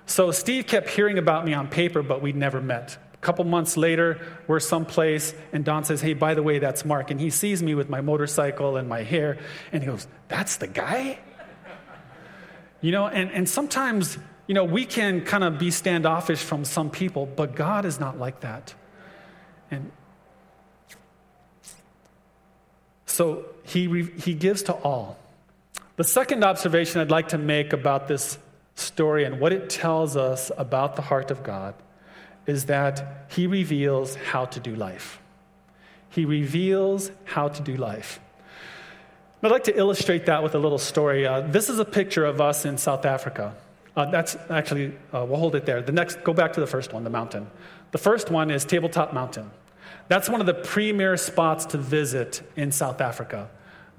So 0.05 0.31
Steve 0.31 0.67
kept 0.67 0.89
hearing 0.89 1.17
about 1.17 1.45
me 1.45 1.53
on 1.53 1.69
paper, 1.69 2.03
but 2.03 2.21
we'd 2.21 2.35
never 2.35 2.61
met. 2.61 2.97
Couple 3.27 3.43
months 3.43 3.75
later, 3.75 4.21
we're 4.47 4.61
someplace, 4.61 5.33
and 5.51 5.65
Don 5.65 5.83
says, 5.83 5.99
Hey, 5.99 6.13
by 6.13 6.33
the 6.33 6.41
way, 6.41 6.59
that's 6.59 6.85
Mark. 6.85 7.11
And 7.11 7.19
he 7.19 7.29
sees 7.29 7.61
me 7.61 7.75
with 7.75 7.89
my 7.89 7.99
motorcycle 7.99 8.77
and 8.77 8.87
my 8.87 9.03
hair, 9.03 9.37
and 9.73 9.83
he 9.83 9.89
goes, 9.89 10.07
That's 10.29 10.55
the 10.55 10.67
guy? 10.67 11.19
You 12.79 12.93
know, 12.93 13.05
and, 13.05 13.29
and 13.31 13.49
sometimes, 13.49 14.17
you 14.47 14.53
know, 14.55 14.63
we 14.63 14.85
can 14.85 15.25
kind 15.25 15.43
of 15.43 15.59
be 15.59 15.71
standoffish 15.71 16.41
from 16.41 16.63
some 16.63 16.89
people, 16.89 17.25
but 17.25 17.53
God 17.53 17.83
is 17.83 17.99
not 17.99 18.17
like 18.17 18.39
that. 18.39 18.73
And 19.71 19.91
so 23.07 23.43
he, 23.63 24.03
he 24.03 24.35
gives 24.35 24.63
to 24.63 24.73
all. 24.73 25.19
The 25.97 26.05
second 26.05 26.45
observation 26.45 27.01
I'd 27.01 27.11
like 27.11 27.27
to 27.29 27.37
make 27.37 27.73
about 27.73 28.07
this 28.07 28.39
story 28.75 29.25
and 29.25 29.41
what 29.41 29.51
it 29.51 29.69
tells 29.69 30.15
us 30.15 30.49
about 30.57 30.95
the 30.95 31.01
heart 31.01 31.29
of 31.29 31.43
God 31.43 31.75
is 32.47 32.65
that 32.65 33.27
He 33.29 33.45
reveals 33.45 34.15
how 34.15 34.45
to 34.45 34.59
do 34.59 34.75
life. 34.75 35.21
He 36.09 36.25
reveals 36.25 37.11
how 37.25 37.49
to 37.49 37.61
do 37.61 37.75
life. 37.75 38.19
I'd 39.43 39.51
like 39.51 39.65
to 39.65 39.77
illustrate 39.77 40.25
that 40.25 40.41
with 40.41 40.55
a 40.55 40.57
little 40.57 40.79
story. 40.79 41.27
Uh, 41.27 41.41
this 41.41 41.69
is 41.69 41.77
a 41.77 41.85
picture 41.85 42.25
of 42.25 42.41
us 42.41 42.65
in 42.65 42.77
South 42.77 43.05
Africa. 43.05 43.55
Uh, 43.95 44.09
that's 44.09 44.35
actually, 44.49 44.87
uh, 45.13 45.25
we'll 45.27 45.37
hold 45.37 45.55
it 45.55 45.65
there. 45.65 45.81
The 45.81 45.91
next, 45.91 46.23
go 46.23 46.33
back 46.33 46.53
to 46.53 46.59
the 46.59 46.67
first 46.67 46.91
one, 46.91 47.03
the 47.03 47.09
mountain. 47.11 47.47
The 47.91 47.97
first 47.97 48.31
one 48.31 48.49
is 48.49 48.65
Tabletop 48.65 49.13
Mountain. 49.13 49.51
That's 50.07 50.27
one 50.29 50.39
of 50.39 50.47
the 50.47 50.53
premier 50.53 51.17
spots 51.17 51.65
to 51.67 51.77
visit 51.77 52.41
in 52.55 52.71
South 52.71 52.99
Africa. 52.99 53.49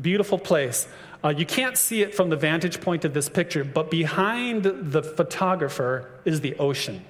Beautiful 0.00 0.38
place. 0.38 0.88
Uh, 1.22 1.30
you 1.30 1.46
can't 1.46 1.76
see 1.76 2.02
it 2.02 2.14
from 2.14 2.30
the 2.30 2.36
vantage 2.36 2.80
point 2.80 3.04
of 3.04 3.14
this 3.14 3.28
picture, 3.28 3.64
but 3.64 3.90
behind 3.90 4.64
the 4.64 5.02
photographer 5.02 6.10
is 6.24 6.40
the 6.40 6.56
ocean. 6.56 7.04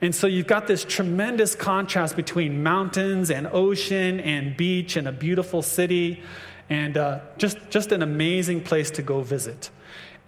And 0.00 0.14
so 0.14 0.26
you've 0.26 0.46
got 0.46 0.66
this 0.66 0.84
tremendous 0.84 1.54
contrast 1.54 2.14
between 2.14 2.62
mountains 2.62 3.30
and 3.30 3.48
ocean 3.48 4.20
and 4.20 4.56
beach 4.56 4.96
and 4.96 5.08
a 5.08 5.12
beautiful 5.12 5.60
city 5.60 6.22
and 6.70 6.96
uh, 6.96 7.20
just, 7.36 7.58
just 7.70 7.92
an 7.92 8.02
amazing 8.02 8.62
place 8.62 8.90
to 8.92 9.02
go 9.02 9.22
visit. 9.22 9.70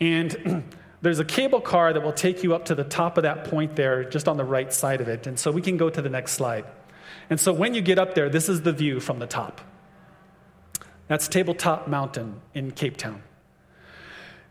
And 0.01 0.65
there's 1.03 1.19
a 1.19 1.25
cable 1.25 1.61
car 1.61 1.93
that 1.93 2.03
will 2.03 2.13
take 2.13 2.43
you 2.43 2.55
up 2.55 2.65
to 2.67 2.75
the 2.75 2.85
top 2.85 3.17
of 3.17 3.23
that 3.23 3.45
point 3.45 3.77
there, 3.77 4.05
just 4.05 4.27
on 4.27 4.37
the 4.37 4.45
right 4.45 4.73
side 4.73 5.01
of 5.01 5.09
it. 5.09 5.27
And 5.27 5.39
so 5.39 5.51
we 5.51 5.63
can 5.63 5.77
go 5.77 5.91
to 5.91 6.03
the 6.03 6.09
next 6.09 6.33
slide. 6.33 6.65
And 7.29 7.39
so 7.39 7.53
when 7.53 7.75
you 7.75 7.81
get 7.81 7.99
up 7.99 8.15
there, 8.15 8.29
this 8.29 8.49
is 8.49 8.63
the 8.63 8.73
view 8.73 8.99
from 8.99 9.19
the 9.19 9.27
top. 9.27 9.61
That's 11.07 11.29
Tabletop 11.29 11.89
Mountain 11.89 12.41
in 12.55 12.71
Cape 12.71 12.97
Town. 12.97 13.23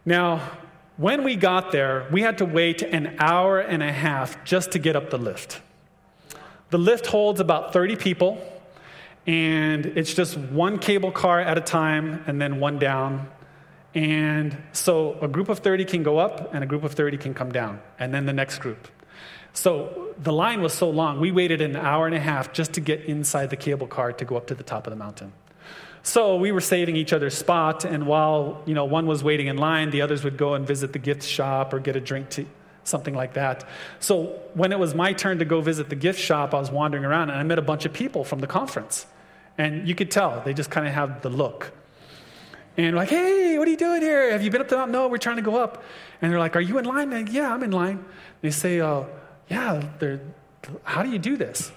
Now, 0.05 0.49
when 0.99 1.23
we 1.23 1.38
got 1.38 1.71
there, 1.71 2.05
we 2.12 2.21
had 2.21 2.39
to 2.39 2.45
wait 2.45 2.81
an 2.81 3.15
hour 3.19 3.57
and 3.57 3.81
a 3.81 3.91
half 3.91 4.43
just 4.43 4.73
to 4.73 4.79
get 4.79 4.97
up 4.97 5.09
the 5.09 5.17
lift. 5.17 5.62
The 6.71 6.77
lift 6.77 7.05
holds 7.05 7.39
about 7.39 7.71
30 7.71 7.95
people, 7.95 8.38
and 9.25 9.85
it's 9.85 10.13
just 10.13 10.38
one 10.38 10.77
cable 10.77 11.13
car 11.13 11.39
at 11.39 11.57
a 11.57 11.62
time 11.62 12.21
and 12.27 12.41
then 12.41 12.59
one 12.59 12.79
down. 12.79 13.29
And 13.95 14.57
so 14.73 15.17
a 15.21 15.29
group 15.29 15.47
of 15.47 15.59
30 15.59 15.85
can 15.85 16.03
go 16.03 16.17
up 16.17 16.53
and 16.53 16.65
a 16.65 16.67
group 16.67 16.83
of 16.83 16.91
30 16.91 17.15
can 17.15 17.33
come 17.33 17.53
down, 17.53 17.79
and 17.97 18.13
then 18.13 18.25
the 18.25 18.33
next 18.33 18.59
group. 18.59 18.89
So 19.53 20.13
the 20.21 20.33
line 20.33 20.62
was 20.62 20.73
so 20.73 20.89
long, 20.89 21.21
we 21.21 21.31
waited 21.31 21.62
an 21.62 21.77
hour 21.77 22.07
and 22.07 22.15
a 22.15 22.19
half 22.19 22.51
just 22.51 22.73
to 22.73 22.81
get 22.81 23.05
inside 23.05 23.51
the 23.51 23.55
cable 23.55 23.88
car 23.88 24.12
to 24.12 24.25
go 24.25 24.35
up 24.35 24.47
to 24.47 24.53
the 24.53 24.63
top 24.63 24.85
of 24.85 24.91
the 24.91 24.97
mountain. 24.97 25.31
So 26.10 26.38
we 26.38 26.52
were 26.52 26.60
saving 26.60 26.95
each 26.95 27.13
other's 27.13 27.38
spot, 27.38 27.86
and 27.86 28.08
while 28.08 28.63
you 28.65 28.74
know 28.74 28.84
one 28.84 29.06
was 29.06 29.24
waiting 29.24 29.45
in 29.45 29.58
line, 29.58 29.91
the 29.91 30.02
others 30.02 30.24
would 30.24 30.38
go 30.38 30.56
and 30.56 30.65
visit 30.65 30.91
the 30.91 30.98
gift 30.98 31.22
shop 31.22 31.72
or 31.72 31.80
get 31.80 31.95
a 31.95 32.02
drink 32.02 32.32
to 32.32 32.48
something 32.84 33.13
like 33.13 33.34
that. 33.34 33.63
So 34.00 34.39
when 34.56 34.72
it 34.72 34.80
was 34.80 34.95
my 34.95 35.13
turn 35.13 35.38
to 35.38 35.45
go 35.45 35.62
visit 35.62 35.89
the 35.89 35.95
gift 35.95 36.19
shop, 36.19 36.56
I 36.56 36.60
was 36.60 36.72
wandering 36.72 37.06
around 37.06 37.30
and 37.30 37.38
I 37.38 37.43
met 37.43 37.60
a 37.60 37.62
bunch 37.62 37.86
of 37.86 37.93
people 37.93 38.24
from 38.24 38.39
the 38.39 38.48
conference. 38.48 39.06
And 39.56 39.88
you 39.88 39.93
could 39.93 40.10
tell, 40.10 40.41
they 40.43 40.56
just 40.56 40.72
kind 40.72 40.88
of 40.88 40.93
have 40.95 41.22
the 41.22 41.30
look. 41.30 41.74
And 42.76 42.95
like, 42.95 43.10
hey, 43.10 43.60
what 43.60 43.67
are 43.67 43.72
you 43.72 43.78
doing 43.78 44.02
here? 44.02 44.32
Have 44.32 44.41
you 44.41 44.50
been 44.50 44.62
up 44.62 44.67
the 44.67 44.78
mountain? 44.78 44.93
No, 44.93 45.10
we're 45.10 45.17
trying 45.17 45.36
to 45.36 45.43
go 45.43 45.58
up. 45.58 45.84
And 46.24 46.32
they're 46.32 46.39
like, 46.39 46.56
are 46.56 46.62
you 46.62 46.80
in 46.80 46.86
line? 46.86 47.13
And, 47.13 47.30
yeah, 47.30 47.54
I'm 47.54 47.62
in 47.62 47.69
line. 47.69 48.04
They 48.41 48.50
say, 48.50 48.80
uh, 48.80 49.04
yeah, 49.48 49.84
how 50.86 51.04
do 51.04 51.12
you 51.12 51.19
do 51.19 51.38
this? 51.38 51.72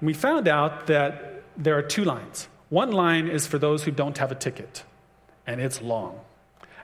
And 0.00 0.06
we 0.06 0.12
found 0.12 0.48
out 0.48 0.86
that 0.88 1.44
there 1.56 1.78
are 1.78 1.82
two 1.82 2.04
lines. 2.04 2.48
One 2.70 2.92
line 2.92 3.28
is 3.28 3.46
for 3.46 3.58
those 3.58 3.84
who 3.84 3.90
don't 3.90 4.16
have 4.18 4.32
a 4.32 4.34
ticket, 4.34 4.84
and 5.46 5.60
it's 5.60 5.82
long. 5.82 6.20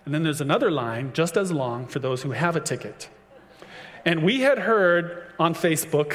And 0.04 0.14
then 0.14 0.22
there's 0.22 0.40
another 0.40 0.70
line, 0.70 1.12
just 1.12 1.36
as 1.36 1.50
long, 1.50 1.86
for 1.86 1.98
those 1.98 2.22
who 2.22 2.32
have 2.32 2.54
a 2.54 2.60
ticket. 2.60 3.08
And 4.04 4.22
we 4.22 4.40
had 4.40 4.58
heard 4.58 5.32
on 5.38 5.54
Facebook 5.54 6.12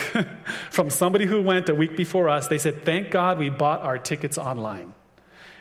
from 0.70 0.90
somebody 0.90 1.26
who 1.26 1.42
went 1.42 1.68
a 1.68 1.76
week 1.76 1.98
before 1.98 2.30
us, 2.30 2.48
they 2.48 2.58
said, 2.58 2.86
Thank 2.86 3.12
God 3.12 3.38
we 3.38 3.50
bought 3.50 3.82
our 3.82 3.98
tickets 3.98 4.38
online. 4.38 4.94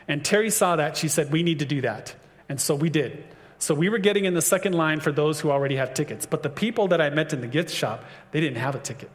And 0.07 0.25
Terry 0.25 0.51
saw 0.51 0.77
that. 0.77 0.97
She 0.97 1.09
said, 1.09 1.33
We 1.33 1.43
need 1.43 1.59
to 1.59 1.65
do 1.65 1.81
that. 1.81 2.15
And 2.49 2.61
so 2.61 2.75
we 2.75 2.89
did. 2.89 3.25
So 3.59 3.75
we 3.75 3.89
were 3.89 3.99
getting 3.99 4.25
in 4.25 4.35
the 4.35 4.43
second 4.43 4.75
line 4.75 5.01
for 5.01 5.13
those 5.13 5.41
who 5.41 5.51
already 5.51 5.77
have 5.77 5.93
tickets. 5.93 6.25
But 6.25 6.43
the 6.43 6.51
people 6.51 6.89
that 6.89 7.01
I 7.01 7.11
met 7.11 7.33
in 7.33 7.41
the 7.41 7.47
gift 7.47 7.71
shop, 7.71 8.05
they 8.31 8.41
didn't 8.41 8.59
have 8.59 8.75
a 8.75 8.79
ticket. 8.79 9.11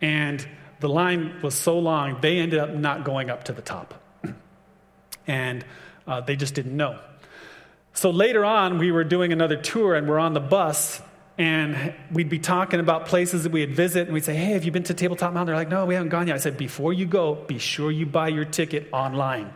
And 0.00 0.46
the 0.84 0.88
line 0.90 1.40
was 1.42 1.54
so 1.54 1.78
long, 1.78 2.20
they 2.20 2.38
ended 2.38 2.58
up 2.58 2.68
not 2.68 3.04
going 3.04 3.30
up 3.30 3.44
to 3.44 3.54
the 3.54 3.62
top. 3.62 3.94
and 5.26 5.64
uh, 6.06 6.20
they 6.20 6.36
just 6.36 6.54
didn't 6.54 6.76
know. 6.76 6.98
So 7.94 8.10
later 8.10 8.44
on, 8.44 8.76
we 8.76 8.92
were 8.92 9.02
doing 9.02 9.32
another 9.32 9.56
tour 9.56 9.94
and 9.94 10.06
we're 10.06 10.18
on 10.18 10.34
the 10.34 10.40
bus 10.40 11.00
and 11.38 11.94
we'd 12.12 12.28
be 12.28 12.38
talking 12.38 12.80
about 12.80 13.06
places 13.06 13.44
that 13.44 13.52
we 13.52 13.62
had 13.62 13.70
visited 13.70 14.08
and 14.08 14.14
we'd 14.14 14.26
say, 14.26 14.34
Hey, 14.34 14.52
have 14.52 14.64
you 14.64 14.72
been 14.72 14.82
to 14.82 14.94
Tabletop 14.94 15.32
Mountain? 15.32 15.46
They're 15.46 15.56
like, 15.56 15.70
No, 15.70 15.86
we 15.86 15.94
haven't 15.94 16.10
gone 16.10 16.26
yet. 16.26 16.34
I 16.34 16.38
said, 16.38 16.58
Before 16.58 16.92
you 16.92 17.06
go, 17.06 17.34
be 17.34 17.58
sure 17.58 17.90
you 17.90 18.04
buy 18.04 18.28
your 18.28 18.44
ticket 18.44 18.88
online 18.92 19.54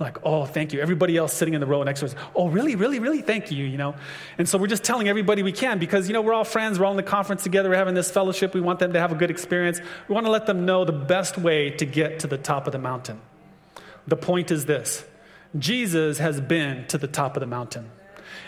like, 0.00 0.18
oh, 0.24 0.46
thank 0.46 0.72
you. 0.72 0.80
Everybody 0.80 1.16
else 1.16 1.34
sitting 1.34 1.52
in 1.52 1.60
the 1.60 1.66
row 1.66 1.82
next 1.82 2.00
to 2.00 2.06
us, 2.06 2.14
oh, 2.34 2.48
really, 2.48 2.74
really, 2.74 2.98
really, 2.98 3.20
thank 3.20 3.50
you, 3.50 3.64
you 3.66 3.76
know. 3.76 3.94
And 4.38 4.48
so 4.48 4.56
we're 4.56 4.66
just 4.66 4.82
telling 4.82 5.08
everybody 5.08 5.42
we 5.42 5.52
can 5.52 5.78
because, 5.78 6.08
you 6.08 6.14
know, 6.14 6.22
we're 6.22 6.32
all 6.32 6.44
friends. 6.44 6.78
We're 6.78 6.86
all 6.86 6.92
in 6.92 6.96
the 6.96 7.02
conference 7.02 7.42
together. 7.42 7.68
We're 7.68 7.76
having 7.76 7.94
this 7.94 8.10
fellowship. 8.10 8.54
We 8.54 8.62
want 8.62 8.78
them 8.78 8.94
to 8.94 8.98
have 8.98 9.12
a 9.12 9.14
good 9.14 9.30
experience. 9.30 9.80
We 10.08 10.14
want 10.14 10.26
to 10.26 10.32
let 10.32 10.46
them 10.46 10.64
know 10.64 10.86
the 10.86 10.92
best 10.92 11.36
way 11.36 11.70
to 11.70 11.84
get 11.84 12.20
to 12.20 12.26
the 12.26 12.38
top 12.38 12.66
of 12.66 12.72
the 12.72 12.78
mountain. 12.78 13.20
The 14.06 14.16
point 14.16 14.50
is 14.50 14.64
this 14.64 15.04
Jesus 15.58 16.18
has 16.18 16.40
been 16.40 16.86
to 16.88 16.98
the 16.98 17.08
top 17.08 17.36
of 17.36 17.40
the 17.40 17.46
mountain. 17.46 17.90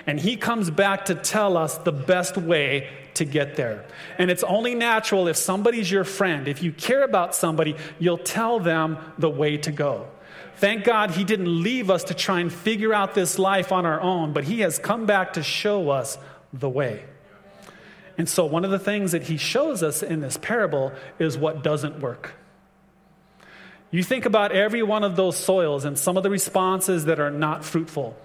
And 0.06 0.18
he 0.18 0.36
comes 0.36 0.70
back 0.70 1.06
to 1.06 1.14
tell 1.14 1.56
us 1.56 1.78
the 1.78 1.92
best 1.92 2.36
way 2.36 2.88
to 3.14 3.24
get 3.24 3.56
there. 3.56 3.84
And 4.18 4.30
it's 4.30 4.42
only 4.42 4.74
natural 4.74 5.28
if 5.28 5.36
somebody's 5.36 5.90
your 5.90 6.04
friend, 6.04 6.48
if 6.48 6.62
you 6.62 6.72
care 6.72 7.04
about 7.04 7.34
somebody, 7.34 7.76
you'll 7.98 8.18
tell 8.18 8.58
them 8.58 8.98
the 9.18 9.30
way 9.30 9.58
to 9.58 9.70
go. 9.70 10.08
Thank 10.56 10.84
God 10.84 11.12
he 11.12 11.24
didn't 11.24 11.62
leave 11.62 11.90
us 11.90 12.04
to 12.04 12.14
try 12.14 12.40
and 12.40 12.52
figure 12.52 12.94
out 12.94 13.14
this 13.14 13.38
life 13.38 13.72
on 13.72 13.86
our 13.86 14.00
own, 14.00 14.32
but 14.32 14.44
he 14.44 14.60
has 14.60 14.78
come 14.78 15.06
back 15.06 15.34
to 15.34 15.42
show 15.42 15.90
us 15.90 16.18
the 16.52 16.68
way. 16.68 17.04
And 18.18 18.28
so, 18.28 18.44
one 18.44 18.64
of 18.64 18.70
the 18.70 18.78
things 18.78 19.12
that 19.12 19.24
he 19.24 19.36
shows 19.36 19.82
us 19.82 20.02
in 20.02 20.20
this 20.20 20.36
parable 20.36 20.92
is 21.18 21.36
what 21.38 21.62
doesn't 21.62 22.00
work. 22.00 22.34
You 23.90 24.02
think 24.02 24.24
about 24.24 24.52
every 24.52 24.82
one 24.82 25.04
of 25.04 25.16
those 25.16 25.36
soils 25.36 25.84
and 25.84 25.98
some 25.98 26.16
of 26.16 26.22
the 26.22 26.30
responses 26.30 27.06
that 27.06 27.20
are 27.20 27.30
not 27.30 27.64
fruitful. 27.64 28.16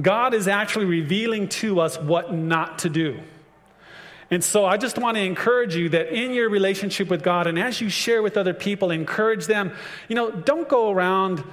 God 0.00 0.34
is 0.34 0.48
actually 0.48 0.86
revealing 0.86 1.48
to 1.48 1.80
us 1.80 1.98
what 1.98 2.32
not 2.32 2.80
to 2.80 2.88
do. 2.88 3.20
And 4.30 4.42
so 4.42 4.64
I 4.64 4.78
just 4.78 4.96
want 4.96 5.18
to 5.18 5.22
encourage 5.22 5.76
you 5.76 5.90
that 5.90 6.08
in 6.08 6.32
your 6.32 6.48
relationship 6.48 7.08
with 7.08 7.22
God 7.22 7.46
and 7.46 7.58
as 7.58 7.80
you 7.80 7.90
share 7.90 8.22
with 8.22 8.38
other 8.38 8.54
people, 8.54 8.90
encourage 8.90 9.46
them, 9.46 9.72
you 10.08 10.16
know, 10.16 10.30
don't 10.30 10.68
go 10.68 10.90
around 10.90 11.44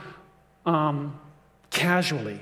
um, 0.69 1.19
casually. 1.71 2.41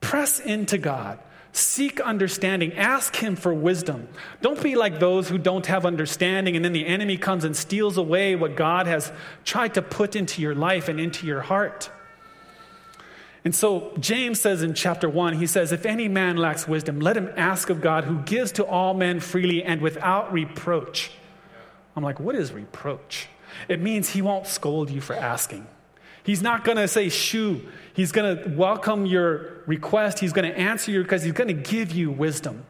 Press 0.00 0.40
into 0.40 0.76
God. 0.78 1.18
Seek 1.52 2.00
understanding. 2.00 2.74
Ask 2.74 3.16
Him 3.16 3.34
for 3.34 3.54
wisdom. 3.54 4.08
Don't 4.42 4.62
be 4.62 4.76
like 4.76 5.00
those 5.00 5.30
who 5.30 5.38
don't 5.38 5.64
have 5.66 5.86
understanding, 5.86 6.54
and 6.54 6.64
then 6.64 6.74
the 6.74 6.86
enemy 6.86 7.16
comes 7.16 7.44
and 7.44 7.56
steals 7.56 7.96
away 7.96 8.36
what 8.36 8.56
God 8.56 8.86
has 8.86 9.10
tried 9.44 9.74
to 9.74 9.82
put 9.82 10.14
into 10.14 10.42
your 10.42 10.54
life 10.54 10.88
and 10.88 11.00
into 11.00 11.26
your 11.26 11.40
heart. 11.40 11.90
And 13.42 13.54
so 13.54 13.92
James 14.00 14.40
says 14.40 14.62
in 14.62 14.74
chapter 14.74 15.08
1, 15.08 15.34
he 15.34 15.46
says, 15.46 15.72
If 15.72 15.86
any 15.86 16.08
man 16.08 16.36
lacks 16.36 16.68
wisdom, 16.68 17.00
let 17.00 17.16
him 17.16 17.30
ask 17.36 17.70
of 17.70 17.80
God, 17.80 18.04
who 18.04 18.18
gives 18.22 18.52
to 18.52 18.66
all 18.66 18.92
men 18.92 19.20
freely 19.20 19.62
and 19.62 19.80
without 19.80 20.32
reproach. 20.32 21.12
I'm 21.94 22.02
like, 22.02 22.20
what 22.20 22.34
is 22.34 22.52
reproach? 22.52 23.28
It 23.68 23.80
means 23.80 24.10
he 24.10 24.20
won't 24.20 24.46
scold 24.46 24.90
you 24.90 25.00
for 25.00 25.14
asking. 25.14 25.66
He's 26.26 26.42
not 26.42 26.64
going 26.64 26.76
to 26.76 26.88
say 26.88 27.08
shoo. 27.08 27.62
He's 27.94 28.10
going 28.10 28.36
to 28.36 28.50
welcome 28.50 29.06
your 29.06 29.62
request. 29.66 30.18
He's 30.18 30.32
going 30.32 30.50
to 30.50 30.58
answer 30.58 30.90
you 30.90 31.04
because 31.04 31.22
he's 31.22 31.32
going 31.32 31.46
to 31.46 31.54
give 31.54 31.92
you 31.92 32.10
wisdom. 32.10 32.66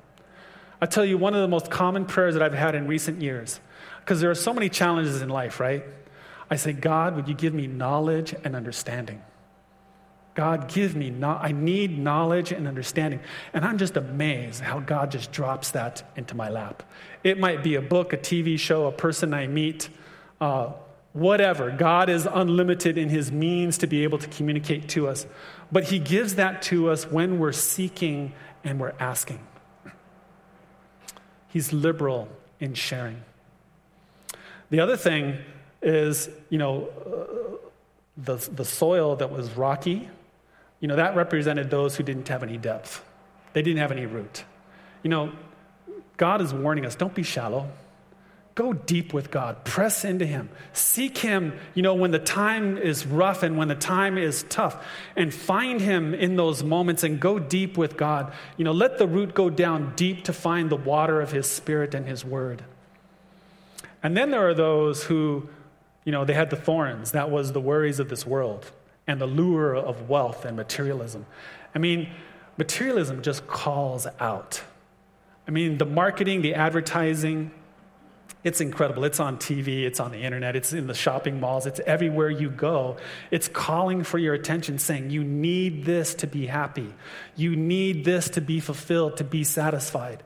I 0.79 0.85
tell 0.85 1.07
you, 1.07 1.16
one 1.16 1.35
of 1.35 1.40
the 1.40 1.49
most 1.49 1.71
common 1.71 2.05
prayers 2.05 2.35
that 2.35 2.42
I've 2.42 2.53
had 2.53 2.75
in 2.75 2.87
recent 2.87 3.23
years, 3.23 3.61
because 4.01 4.21
there 4.21 4.31
are 4.31 4.35
so 4.35 4.53
many 4.53 4.69
challenges 4.69 5.23
in 5.23 5.31
life, 5.31 5.59
right? 5.59 5.83
I 6.51 6.57
say, 6.57 6.75
God, 6.75 7.16
would 7.16 7.29
you 7.29 7.35
give 7.35 7.55
me 7.55 7.66
knowledge 7.66 8.35
and 8.45 8.55
understanding? 8.55 9.23
God, 10.35 10.69
give 10.69 10.95
me, 10.95 11.09
no- 11.09 11.38
I 11.40 11.53
need 11.53 11.99
knowledge 11.99 12.53
and 12.53 12.69
understanding. 12.69 13.21
And 13.55 13.64
I'm 13.64 13.79
just 13.79 13.97
amazed 13.97 14.61
how 14.61 14.81
God 14.81 15.11
just 15.11 15.33
drops 15.33 15.71
that 15.71 16.03
into 16.14 16.35
my 16.35 16.51
lap. 16.51 16.83
It 17.25 17.38
might 17.38 17.62
be 17.62 17.77
a 17.77 17.81
book, 17.81 18.12
a 18.12 18.19
TV 18.19 18.59
show, 18.59 18.85
a 18.85 18.92
person 18.92 19.33
I 19.33 19.47
meet, 19.47 19.88
uh, 20.42 20.75
whatever. 21.16 21.70
God 21.70 22.11
is 22.11 22.29
unlimited 22.31 22.98
in 22.98 23.09
his 23.09 23.33
means 23.33 23.79
to 23.79 23.87
be 23.87 24.05
able 24.05 24.18
to 24.18 24.29
communicate 24.29 24.88
to 24.90 25.09
us. 25.09 25.26
But 25.72 25.85
he 25.85 25.98
gives 25.98 26.35
that 26.35 26.61
to 26.62 26.90
us 26.90 27.11
when 27.11 27.38
we're 27.38 27.52
seeking 27.52 28.33
and 28.62 28.79
we're 28.79 28.92
asking. 29.00 29.40
He's 31.48 31.72
liberal 31.72 32.29
in 32.61 32.74
sharing. 32.74 33.22
The 34.68 34.81
other 34.81 34.96
thing 34.96 35.38
is, 35.81 36.29
you 36.50 36.59
know, 36.59 36.88
uh, 37.07 37.57
the, 38.18 38.37
the 38.52 38.64
soil 38.64 39.16
that 39.16 39.31
was 39.33 39.50
rocky, 39.52 40.11
you 40.81 40.88
know, 40.88 40.96
that 40.96 41.16
represented 41.16 41.70
those 41.70 41.96
who 41.96 42.02
didn't 42.02 42.29
have 42.29 42.42
any 42.42 42.59
depth. 42.59 43.02
They 43.55 43.62
didn't 43.62 43.79
have 43.79 43.92
any 43.92 44.05
root. 44.05 44.44
You 45.02 45.09
know, 45.09 45.33
God 46.18 46.42
is 46.42 46.52
warning 46.52 46.85
us 46.85 46.94
don't 46.94 47.14
be 47.14 47.22
shallow. 47.22 47.70
Go 48.57 48.73
deep 48.73 49.12
with 49.12 49.31
God. 49.31 49.64
Press 49.66 50.03
into 50.03 50.25
Him. 50.25 50.49
Seek 50.73 51.19
Him, 51.19 51.53
you 51.75 51.83
know, 51.83 51.92
when 51.92 52.11
the 52.11 52.19
time 52.19 52.79
is 52.79 53.05
rough 53.07 53.42
and 53.42 53.59
when 53.59 53.69
the 53.69 53.75
time 53.75 54.16
is 54.16 54.45
tough. 54.49 54.83
And 55.14 55.33
find 55.33 55.79
Him 55.79 56.14
in 56.14 56.37
those 56.37 56.64
moments 56.64 57.03
and 57.03 57.21
go 57.21 57.38
deep 57.38 57.77
with 57.77 57.99
God. 57.99 58.33
You 58.57 58.64
know, 58.64 58.73
let 58.73 58.97
the 58.97 59.07
root 59.07 59.35
go 59.35 59.51
down 59.51 59.92
deep 59.95 60.25
to 60.25 60.33
find 60.33 60.71
the 60.71 60.77
water 60.77 61.21
of 61.21 61.33
His 61.33 61.47
Spirit 61.47 61.95
and 61.95 62.07
His 62.07 62.25
Word. 62.25 62.64
And 64.03 64.16
then 64.16 64.31
there 64.31 64.49
are 64.49 64.55
those 64.55 65.05
who, 65.05 65.51
you 66.05 66.12
know, 66.12 66.25
they 66.25 66.33
had 66.33 66.49
the 66.49 66.57
thorns. 66.57 67.12
That 67.12 67.31
was 67.31 67.53
the 67.53 67.61
worries 67.61 68.01
of 68.01 68.09
this 68.09 68.25
world 68.25 68.71
and 69.07 69.21
the 69.21 69.27
lure 69.27 69.77
of 69.77 70.09
wealth 70.09 70.47
and 70.47 70.57
materialism. 70.57 71.27
I 71.75 71.79
mean, 71.79 72.09
materialism 72.57 73.21
just 73.21 73.47
calls 73.47 74.07
out. 74.19 74.62
I 75.47 75.51
mean, 75.51 75.77
the 75.77 75.85
marketing, 75.85 76.40
the 76.40 76.55
advertising, 76.55 77.51
it's 78.44 78.61
incredible. 78.61 79.05
It's 79.05 79.18
on 79.18 79.38
TV, 79.38 79.85
it's 79.85 79.99
on 79.99 80.12
the 80.12 80.22
internet, 80.22 80.55
it's 80.55 80.72
in 80.72 80.87
the 80.87 80.94
shopping 80.94 81.40
malls, 81.40 81.66
it's 81.66 81.81
everywhere 81.81 82.31
you 82.31 82.49
go. 82.49 82.96
It's 83.31 83.49
calling 83.49 84.05
for 84.05 84.18
your 84.18 84.35
attention, 84.35 84.79
saying, 84.79 85.11
You 85.11 85.25
need 85.25 85.85
this 85.85 86.14
to 86.16 86.27
be 86.27 86.46
happy. 86.46 86.94
You 87.35 87.57
need 87.57 88.05
this 88.05 88.31
to 88.31 88.40
be 88.40 88.61
fulfilled, 88.61 89.16
to 89.16 89.25
be 89.25 89.42
satisfied. 89.42 90.22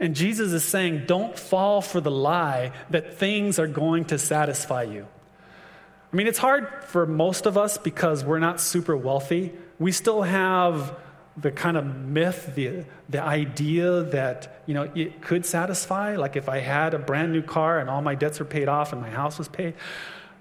And 0.00 0.16
Jesus 0.16 0.52
is 0.52 0.64
saying, 0.64 1.04
Don't 1.06 1.38
fall 1.38 1.82
for 1.82 2.00
the 2.00 2.10
lie 2.10 2.72
that 2.90 3.18
things 3.18 3.58
are 3.58 3.66
going 3.66 4.06
to 4.06 4.18
satisfy 4.18 4.84
you. 4.84 5.06
I 6.12 6.16
mean, 6.16 6.26
it's 6.26 6.38
hard 6.38 6.68
for 6.84 7.06
most 7.06 7.44
of 7.44 7.58
us 7.58 7.76
because 7.76 8.24
we're 8.24 8.38
not 8.38 8.60
super 8.60 8.96
wealthy. 8.96 9.52
We 9.78 9.92
still 9.92 10.22
have 10.22 10.96
the 11.40 11.50
kind 11.50 11.76
of 11.76 11.84
myth, 11.84 12.54
the, 12.54 12.84
the 13.08 13.22
idea 13.22 14.02
that, 14.02 14.62
you 14.66 14.74
know, 14.74 14.90
it 14.94 15.20
could 15.22 15.46
satisfy. 15.46 16.16
Like 16.16 16.36
if 16.36 16.48
I 16.48 16.58
had 16.58 16.94
a 16.94 16.98
brand 16.98 17.32
new 17.32 17.42
car 17.42 17.78
and 17.78 17.88
all 17.88 18.02
my 18.02 18.14
debts 18.14 18.38
were 18.38 18.44
paid 18.44 18.68
off 18.68 18.92
and 18.92 19.00
my 19.00 19.10
house 19.10 19.38
was 19.38 19.48
paid. 19.48 19.74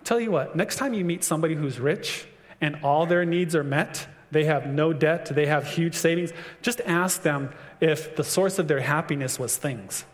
Tell 0.04 0.20
you 0.20 0.32
what, 0.32 0.56
next 0.56 0.78
time 0.78 0.94
you 0.94 1.04
meet 1.04 1.24
somebody 1.24 1.56
who's 1.56 1.80
rich 1.80 2.28
and 2.62 2.78
all 2.84 3.06
their 3.06 3.26
needs 3.26 3.56
are 3.56 3.64
met, 3.64 4.08
they 4.32 4.46
have 4.46 4.68
no 4.68 4.94
debt, 4.94 5.26
they 5.28 5.46
have 5.46 5.68
huge 5.68 5.96
savings, 5.96 6.32
just 6.62 6.82
ask 6.82 7.22
them 7.22 7.50
if 7.80 8.16
the 8.16 8.24
source 8.24 8.60
of 8.60 8.68
their 8.68 8.80
happiness 8.80 9.38
was 9.38 9.56
things. 9.58 10.06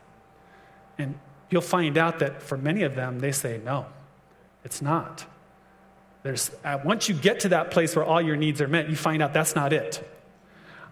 And 0.98 1.17
you'll 1.50 1.62
find 1.62 1.98
out 1.98 2.19
that 2.19 2.41
for 2.41 2.58
many 2.58 2.84
of 2.84 2.96
them, 2.96 3.19
they 3.19 3.32
say, 3.32 3.60
no, 3.63 3.86
it's 4.63 4.82
not. 4.82 5.26
There's, 6.24 6.52
uh, 6.63 6.80
once 6.84 7.10
you 7.10 7.15
get 7.15 7.41
to 7.41 7.50
that 7.50 7.72
place 7.72 7.96
where 7.96 8.06
all 8.06 8.22
your 8.22 8.36
needs 8.36 8.62
are 8.62 8.67
met, 8.67 8.89
you 8.89 8.96
find 8.96 9.22
out 9.22 9.34
that's 9.34 9.56
not 9.56 9.74
it. 9.74 10.10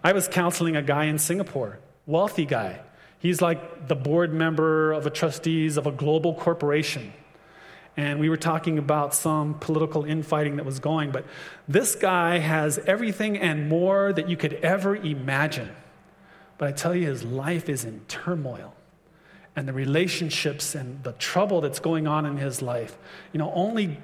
I 0.04 0.12
was 0.12 0.26
counseling 0.26 0.76
a 0.76 0.82
guy 0.82 1.04
in 1.04 1.18
Singapore, 1.18 1.78
wealthy 2.06 2.44
guy. 2.44 2.80
He's 3.20 3.40
like 3.40 3.86
the 3.86 3.94
board 3.94 4.32
member 4.32 4.92
of 4.92 5.06
a 5.06 5.10
trustees 5.10 5.76
of 5.76 5.86
a 5.86 5.92
global 5.92 6.34
corporation. 6.34 7.12
And 7.96 8.18
we 8.18 8.28
were 8.28 8.36
talking 8.36 8.78
about 8.78 9.14
some 9.14 9.54
political 9.60 10.04
infighting 10.04 10.56
that 10.56 10.64
was 10.64 10.80
going, 10.80 11.12
but 11.12 11.24
this 11.68 11.94
guy 11.94 12.38
has 12.38 12.78
everything 12.78 13.38
and 13.38 13.68
more 13.68 14.12
that 14.12 14.28
you 14.28 14.36
could 14.36 14.54
ever 14.54 14.96
imagine. 14.96 15.70
But 16.58 16.68
I 16.68 16.72
tell 16.72 16.96
you, 16.96 17.06
his 17.06 17.22
life 17.22 17.68
is 17.68 17.84
in 17.84 18.00
turmoil. 18.08 18.74
And 19.54 19.68
the 19.68 19.72
relationships 19.72 20.74
and 20.74 21.04
the 21.04 21.12
trouble 21.12 21.60
that's 21.60 21.78
going 21.78 22.06
on 22.06 22.24
in 22.24 22.38
his 22.38 22.62
life. 22.62 22.96
You 23.32 23.38
know, 23.38 23.52
only 23.52 23.98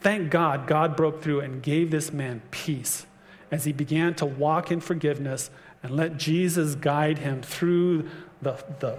thank 0.00 0.30
God, 0.30 0.66
God 0.66 0.96
broke 0.96 1.22
through 1.22 1.40
and 1.40 1.62
gave 1.62 1.90
this 1.90 2.12
man 2.12 2.42
peace 2.50 3.06
as 3.50 3.64
he 3.64 3.72
began 3.72 4.14
to 4.14 4.26
walk 4.26 4.70
in 4.70 4.80
forgiveness 4.80 5.50
and 5.82 5.92
let 5.96 6.16
Jesus 6.16 6.74
guide 6.74 7.18
him 7.18 7.42
through 7.42 8.08
the, 8.42 8.62
the, 8.80 8.98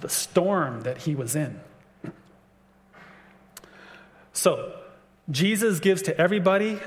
the 0.00 0.08
storm 0.08 0.82
that 0.82 0.98
he 0.98 1.14
was 1.14 1.36
in. 1.36 1.60
So, 4.32 4.74
Jesus 5.30 5.80
gives 5.80 6.02
to 6.02 6.20
everybody, 6.20 6.78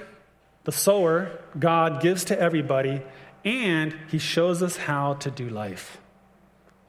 the 0.64 0.72
sower, 0.72 1.32
God 1.58 2.02
gives 2.02 2.26
to 2.26 2.40
everybody, 2.40 3.02
and 3.44 3.96
he 4.10 4.18
shows 4.18 4.62
us 4.62 4.78
how 4.78 5.16
to 5.16 5.32
do 5.32 5.50
life. 5.50 6.00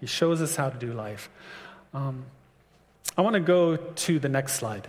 He 0.00 0.06
shows 0.06 0.40
us 0.40 0.56
how 0.56 0.70
to 0.70 0.78
do 0.78 0.92
life. 0.92 1.28
Um, 1.92 2.26
I 3.16 3.22
want 3.22 3.34
to 3.34 3.40
go 3.40 3.76
to 3.76 4.18
the 4.18 4.28
next 4.28 4.54
slide. 4.54 4.88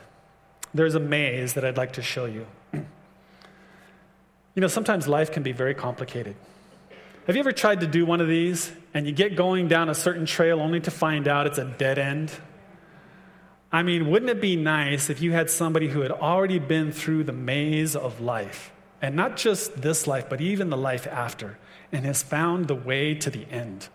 There's 0.74 0.96
a 0.96 1.00
maze 1.00 1.54
that 1.54 1.66
I'd 1.66 1.78
like 1.78 1.94
to 1.94 2.02
show 2.02 2.26
you. 2.26 2.46
You 4.62 4.66
know, 4.66 4.70
sometimes 4.70 5.08
life 5.08 5.32
can 5.32 5.42
be 5.42 5.54
very 5.54 5.74
complicated. 5.74 6.36
Have 7.26 7.36
you 7.36 7.40
ever 7.40 7.52
tried 7.52 7.80
to 7.80 7.88
do 7.88 8.06
one 8.06 8.22
of 8.22 8.28
these 8.28 8.72
and 8.94 9.08
you 9.08 9.12
get 9.12 9.36
going 9.36 9.68
down 9.68 9.90
a 9.90 9.96
certain 9.96 10.28
trail 10.28 10.60
only 10.60 10.80
to 10.82 10.92
find 10.92 11.28
out 11.28 11.48
it's 11.48 11.58
a 11.58 11.66
dead 11.66 11.98
end? 11.98 12.32
I 13.72 13.82
mean, 13.82 14.12
wouldn't 14.12 14.30
it 14.30 14.40
be 14.40 14.56
nice 14.56 15.10
if 15.10 15.20
you 15.20 15.32
had 15.32 15.50
somebody 15.50 15.88
who 15.88 16.02
had 16.02 16.12
already 16.12 16.60
been 16.60 16.92
through 16.92 17.24
the 17.24 17.34
maze 17.34 17.96
of 17.96 18.22
life, 18.22 18.72
and 19.02 19.16
not 19.16 19.36
just 19.36 19.82
this 19.82 20.06
life, 20.06 20.30
but 20.30 20.42
even 20.42 20.70
the 20.70 20.78
life 20.78 21.08
after, 21.08 21.58
and 21.92 22.06
has 22.06 22.22
found 22.22 22.68
the 22.68 22.76
way 22.76 23.16
to 23.16 23.32
the 23.32 23.48
end? 23.50 23.88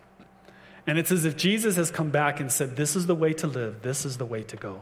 And 0.85 0.99
it's 0.99 1.13
as 1.13 1.25
if 1.25 1.37
Jesus 1.37 1.77
has 1.77 1.93
come 1.93 2.11
back 2.11 2.41
and 2.41 2.51
said, 2.51 2.75
This 2.75 2.97
is 2.97 3.07
the 3.07 3.15
way 3.15 3.33
to 3.35 3.47
live, 3.47 3.83
this 3.83 4.05
is 4.05 4.19
the 4.19 4.27
way 4.27 4.43
to 4.43 4.57
go. 4.57 4.81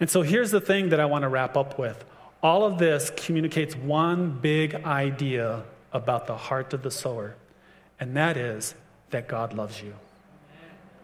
And 0.00 0.10
so 0.10 0.22
here's 0.22 0.50
the 0.50 0.60
thing 0.60 0.88
that 0.88 0.98
I 0.98 1.04
want 1.04 1.22
to 1.22 1.28
wrap 1.28 1.56
up 1.56 1.78
with 1.78 2.04
all 2.42 2.64
of 2.64 2.78
this 2.78 3.10
communicates 3.16 3.74
one 3.76 4.30
big 4.30 4.74
idea 4.84 5.64
about 5.92 6.26
the 6.26 6.36
heart 6.36 6.72
of 6.72 6.82
the 6.82 6.90
sower, 6.90 7.34
and 7.98 8.16
that 8.16 8.36
is 8.36 8.74
that 9.10 9.26
God 9.26 9.54
loves 9.54 9.82
you. 9.82 9.94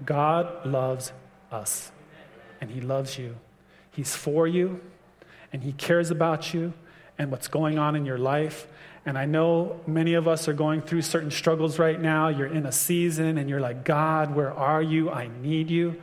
God 0.05 0.67
loves 0.67 1.13
us, 1.51 1.91
and 2.61 2.71
He 2.71 2.81
loves 2.81 3.19
you. 3.19 3.37
He's 3.91 4.15
for 4.15 4.47
you, 4.47 4.81
and 5.53 5.63
He 5.63 5.73
cares 5.73 6.11
about 6.11 6.55
you 6.55 6.73
and 7.19 7.31
what's 7.31 7.49
going 7.49 7.79
on 7.79 7.97
in 7.97 8.05
your 8.05 8.19
life. 8.19 8.67
And 9.07 9.19
I 9.19 9.25
know 9.27 9.81
many 9.87 10.15
of 10.15 10.27
us 10.27 10.49
are 10.49 10.53
going 10.53 10.83
through 10.83 11.03
certain 11.03 11.31
struggles 11.31 11.79
right 11.79 12.01
now. 12.01 12.29
You're 12.29 12.47
in 12.47 12.67
a 12.67 12.73
season, 12.73 13.39
and 13.39 13.49
you're 13.51 13.61
like, 13.61 13.85
God, 13.85 14.35
where 14.35 14.53
are 14.53 14.83
you? 14.83 15.11
I 15.11 15.29
need 15.43 15.71
you. 15.71 16.01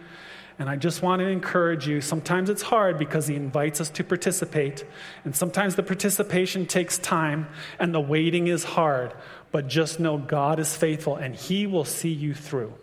And 0.61 0.69
I 0.69 0.75
just 0.75 1.01
want 1.01 1.21
to 1.21 1.27
encourage 1.27 1.87
you. 1.87 2.01
Sometimes 2.01 2.47
it's 2.47 2.61
hard 2.61 2.99
because 2.99 3.25
he 3.25 3.35
invites 3.35 3.81
us 3.81 3.89
to 3.89 4.03
participate. 4.03 4.85
And 5.25 5.35
sometimes 5.35 5.75
the 5.75 5.81
participation 5.81 6.67
takes 6.67 6.99
time 6.99 7.47
and 7.79 7.95
the 7.95 7.99
waiting 7.99 8.45
is 8.45 8.63
hard. 8.63 9.11
But 9.51 9.67
just 9.67 9.99
know 9.99 10.19
God 10.19 10.59
is 10.59 10.75
faithful 10.75 11.15
and 11.15 11.33
he 11.35 11.65
will 11.65 11.83
see 11.83 12.11
you 12.11 12.35
through. 12.35 12.75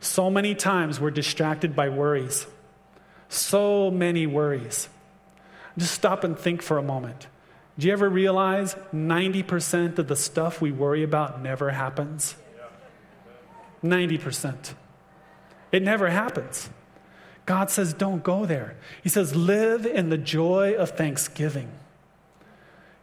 So 0.00 0.30
many 0.30 0.54
times 0.54 1.00
we're 1.00 1.10
distracted 1.10 1.76
by 1.76 1.90
worries. 1.90 2.46
So 3.28 3.90
many 3.90 4.26
worries. 4.26 4.88
Just 5.76 5.92
stop 5.92 6.24
and 6.24 6.38
think 6.38 6.62
for 6.62 6.78
a 6.78 6.82
moment. 6.82 7.26
Do 7.78 7.88
you 7.88 7.92
ever 7.92 8.08
realize 8.08 8.74
90% 8.94 9.98
of 9.98 10.08
the 10.08 10.16
stuff 10.16 10.62
we 10.62 10.72
worry 10.72 11.02
about 11.02 11.42
never 11.42 11.68
happens? 11.72 12.36
90%. 13.84 14.72
It 15.72 15.82
never 15.82 16.08
happens. 16.08 16.70
God 17.52 17.70
says, 17.70 17.92
don't 17.92 18.24
go 18.24 18.46
there. 18.46 18.76
He 19.02 19.10
says, 19.10 19.36
live 19.36 19.84
in 19.84 20.08
the 20.08 20.16
joy 20.16 20.72
of 20.72 20.92
thanksgiving. 20.92 21.70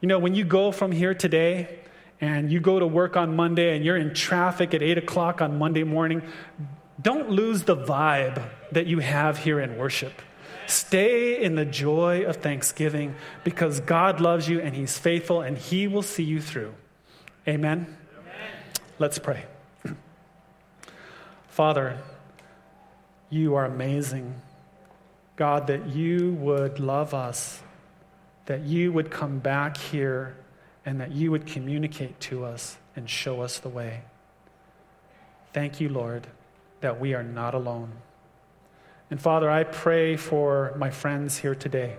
You 0.02 0.08
know, 0.08 0.18
when 0.18 0.34
you 0.34 0.44
go 0.44 0.72
from 0.72 0.92
here 0.92 1.14
today 1.14 1.82
and 2.20 2.52
you 2.52 2.60
go 2.60 2.80
to 2.80 2.88
work 2.88 3.16
on 3.16 3.36
Monday 3.36 3.76
and 3.76 3.86
you're 3.86 3.96
in 3.96 4.12
traffic 4.16 4.74
at 4.74 4.82
8 4.82 4.98
o'clock 4.98 5.40
on 5.40 5.60
Monday 5.60 5.84
morning, 5.84 6.24
don't 7.00 7.30
lose 7.30 7.62
the 7.62 7.78
vibe 7.78 8.44
that 8.72 8.88
you 8.88 8.98
have 8.98 9.38
here 9.38 9.60
in 9.60 9.78
worship. 9.78 10.20
Stay 10.66 11.40
in 11.40 11.54
the 11.54 11.66
joy 11.66 12.24
of 12.24 12.38
thanksgiving 12.38 13.14
because 13.44 13.82
God 13.82 14.20
loves 14.20 14.50
you 14.50 14.60
and 14.62 14.76
He's 14.76 14.98
faithful 14.98 15.42
and 15.42 15.60
He 15.60 15.88
will 15.88 16.02
see 16.02 16.24
you 16.24 16.42
through. 16.42 16.74
Amen? 17.48 17.86
Amen. 18.18 18.52
Let's 18.98 19.20
pray. 19.20 19.46
Father, 21.50 22.00
you 23.30 23.56
are 23.56 23.66
amazing. 23.66 24.36
God, 25.36 25.68
that 25.68 25.88
you 25.88 26.34
would 26.34 26.80
love 26.80 27.14
us, 27.14 27.62
that 28.46 28.62
you 28.62 28.92
would 28.92 29.10
come 29.10 29.40
back 29.40 29.78
here, 29.78 30.36
and 30.86 31.00
that 31.00 31.12
you 31.12 31.32
would 31.32 31.46
communicate 31.46 32.20
to 32.22 32.44
us 32.46 32.78
and 32.96 33.10
show 33.10 33.42
us 33.42 33.60
the 33.60 33.70
way. 33.70 34.02
Thank 35.54 35.80
you, 35.80 35.90
Lord, 35.90 36.28
that 36.82 37.00
we 37.00 37.14
are 37.14 37.24
not 37.24 37.54
alone. 37.54 37.92
And 39.12 39.20
Father, 39.20 39.50
I 39.50 39.64
pray 39.64 40.16
for 40.16 40.74
my 40.78 40.90
friends 40.90 41.38
here 41.38 41.56
today. 41.56 41.96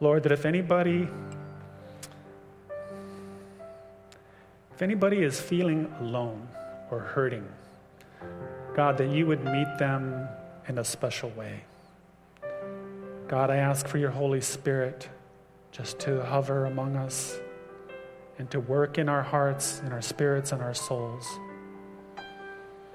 Lord, 0.00 0.24
that 0.24 0.32
if 0.32 0.44
anybody 0.44 1.08
if 4.74 4.82
anybody 4.82 5.22
is 5.22 5.40
feeling 5.40 5.92
alone 6.00 6.48
or 6.90 6.98
hurting, 6.98 7.46
God, 8.74 8.98
that 8.98 9.10
you 9.10 9.26
would 9.26 9.44
meet 9.44 9.78
them 9.78 10.28
in 10.68 10.78
a 10.78 10.84
special 10.84 11.30
way. 11.30 11.62
God, 13.28 13.50
I 13.50 13.56
ask 13.56 13.86
for 13.86 13.98
your 13.98 14.10
Holy 14.10 14.40
Spirit 14.40 15.08
just 15.70 15.98
to 16.00 16.24
hover 16.24 16.66
among 16.66 16.96
us 16.96 17.38
and 18.38 18.50
to 18.50 18.58
work 18.58 18.98
in 18.98 19.08
our 19.08 19.22
hearts, 19.22 19.80
in 19.86 19.92
our 19.92 20.02
spirits, 20.02 20.52
and 20.52 20.60
our 20.60 20.74
souls. 20.74 21.24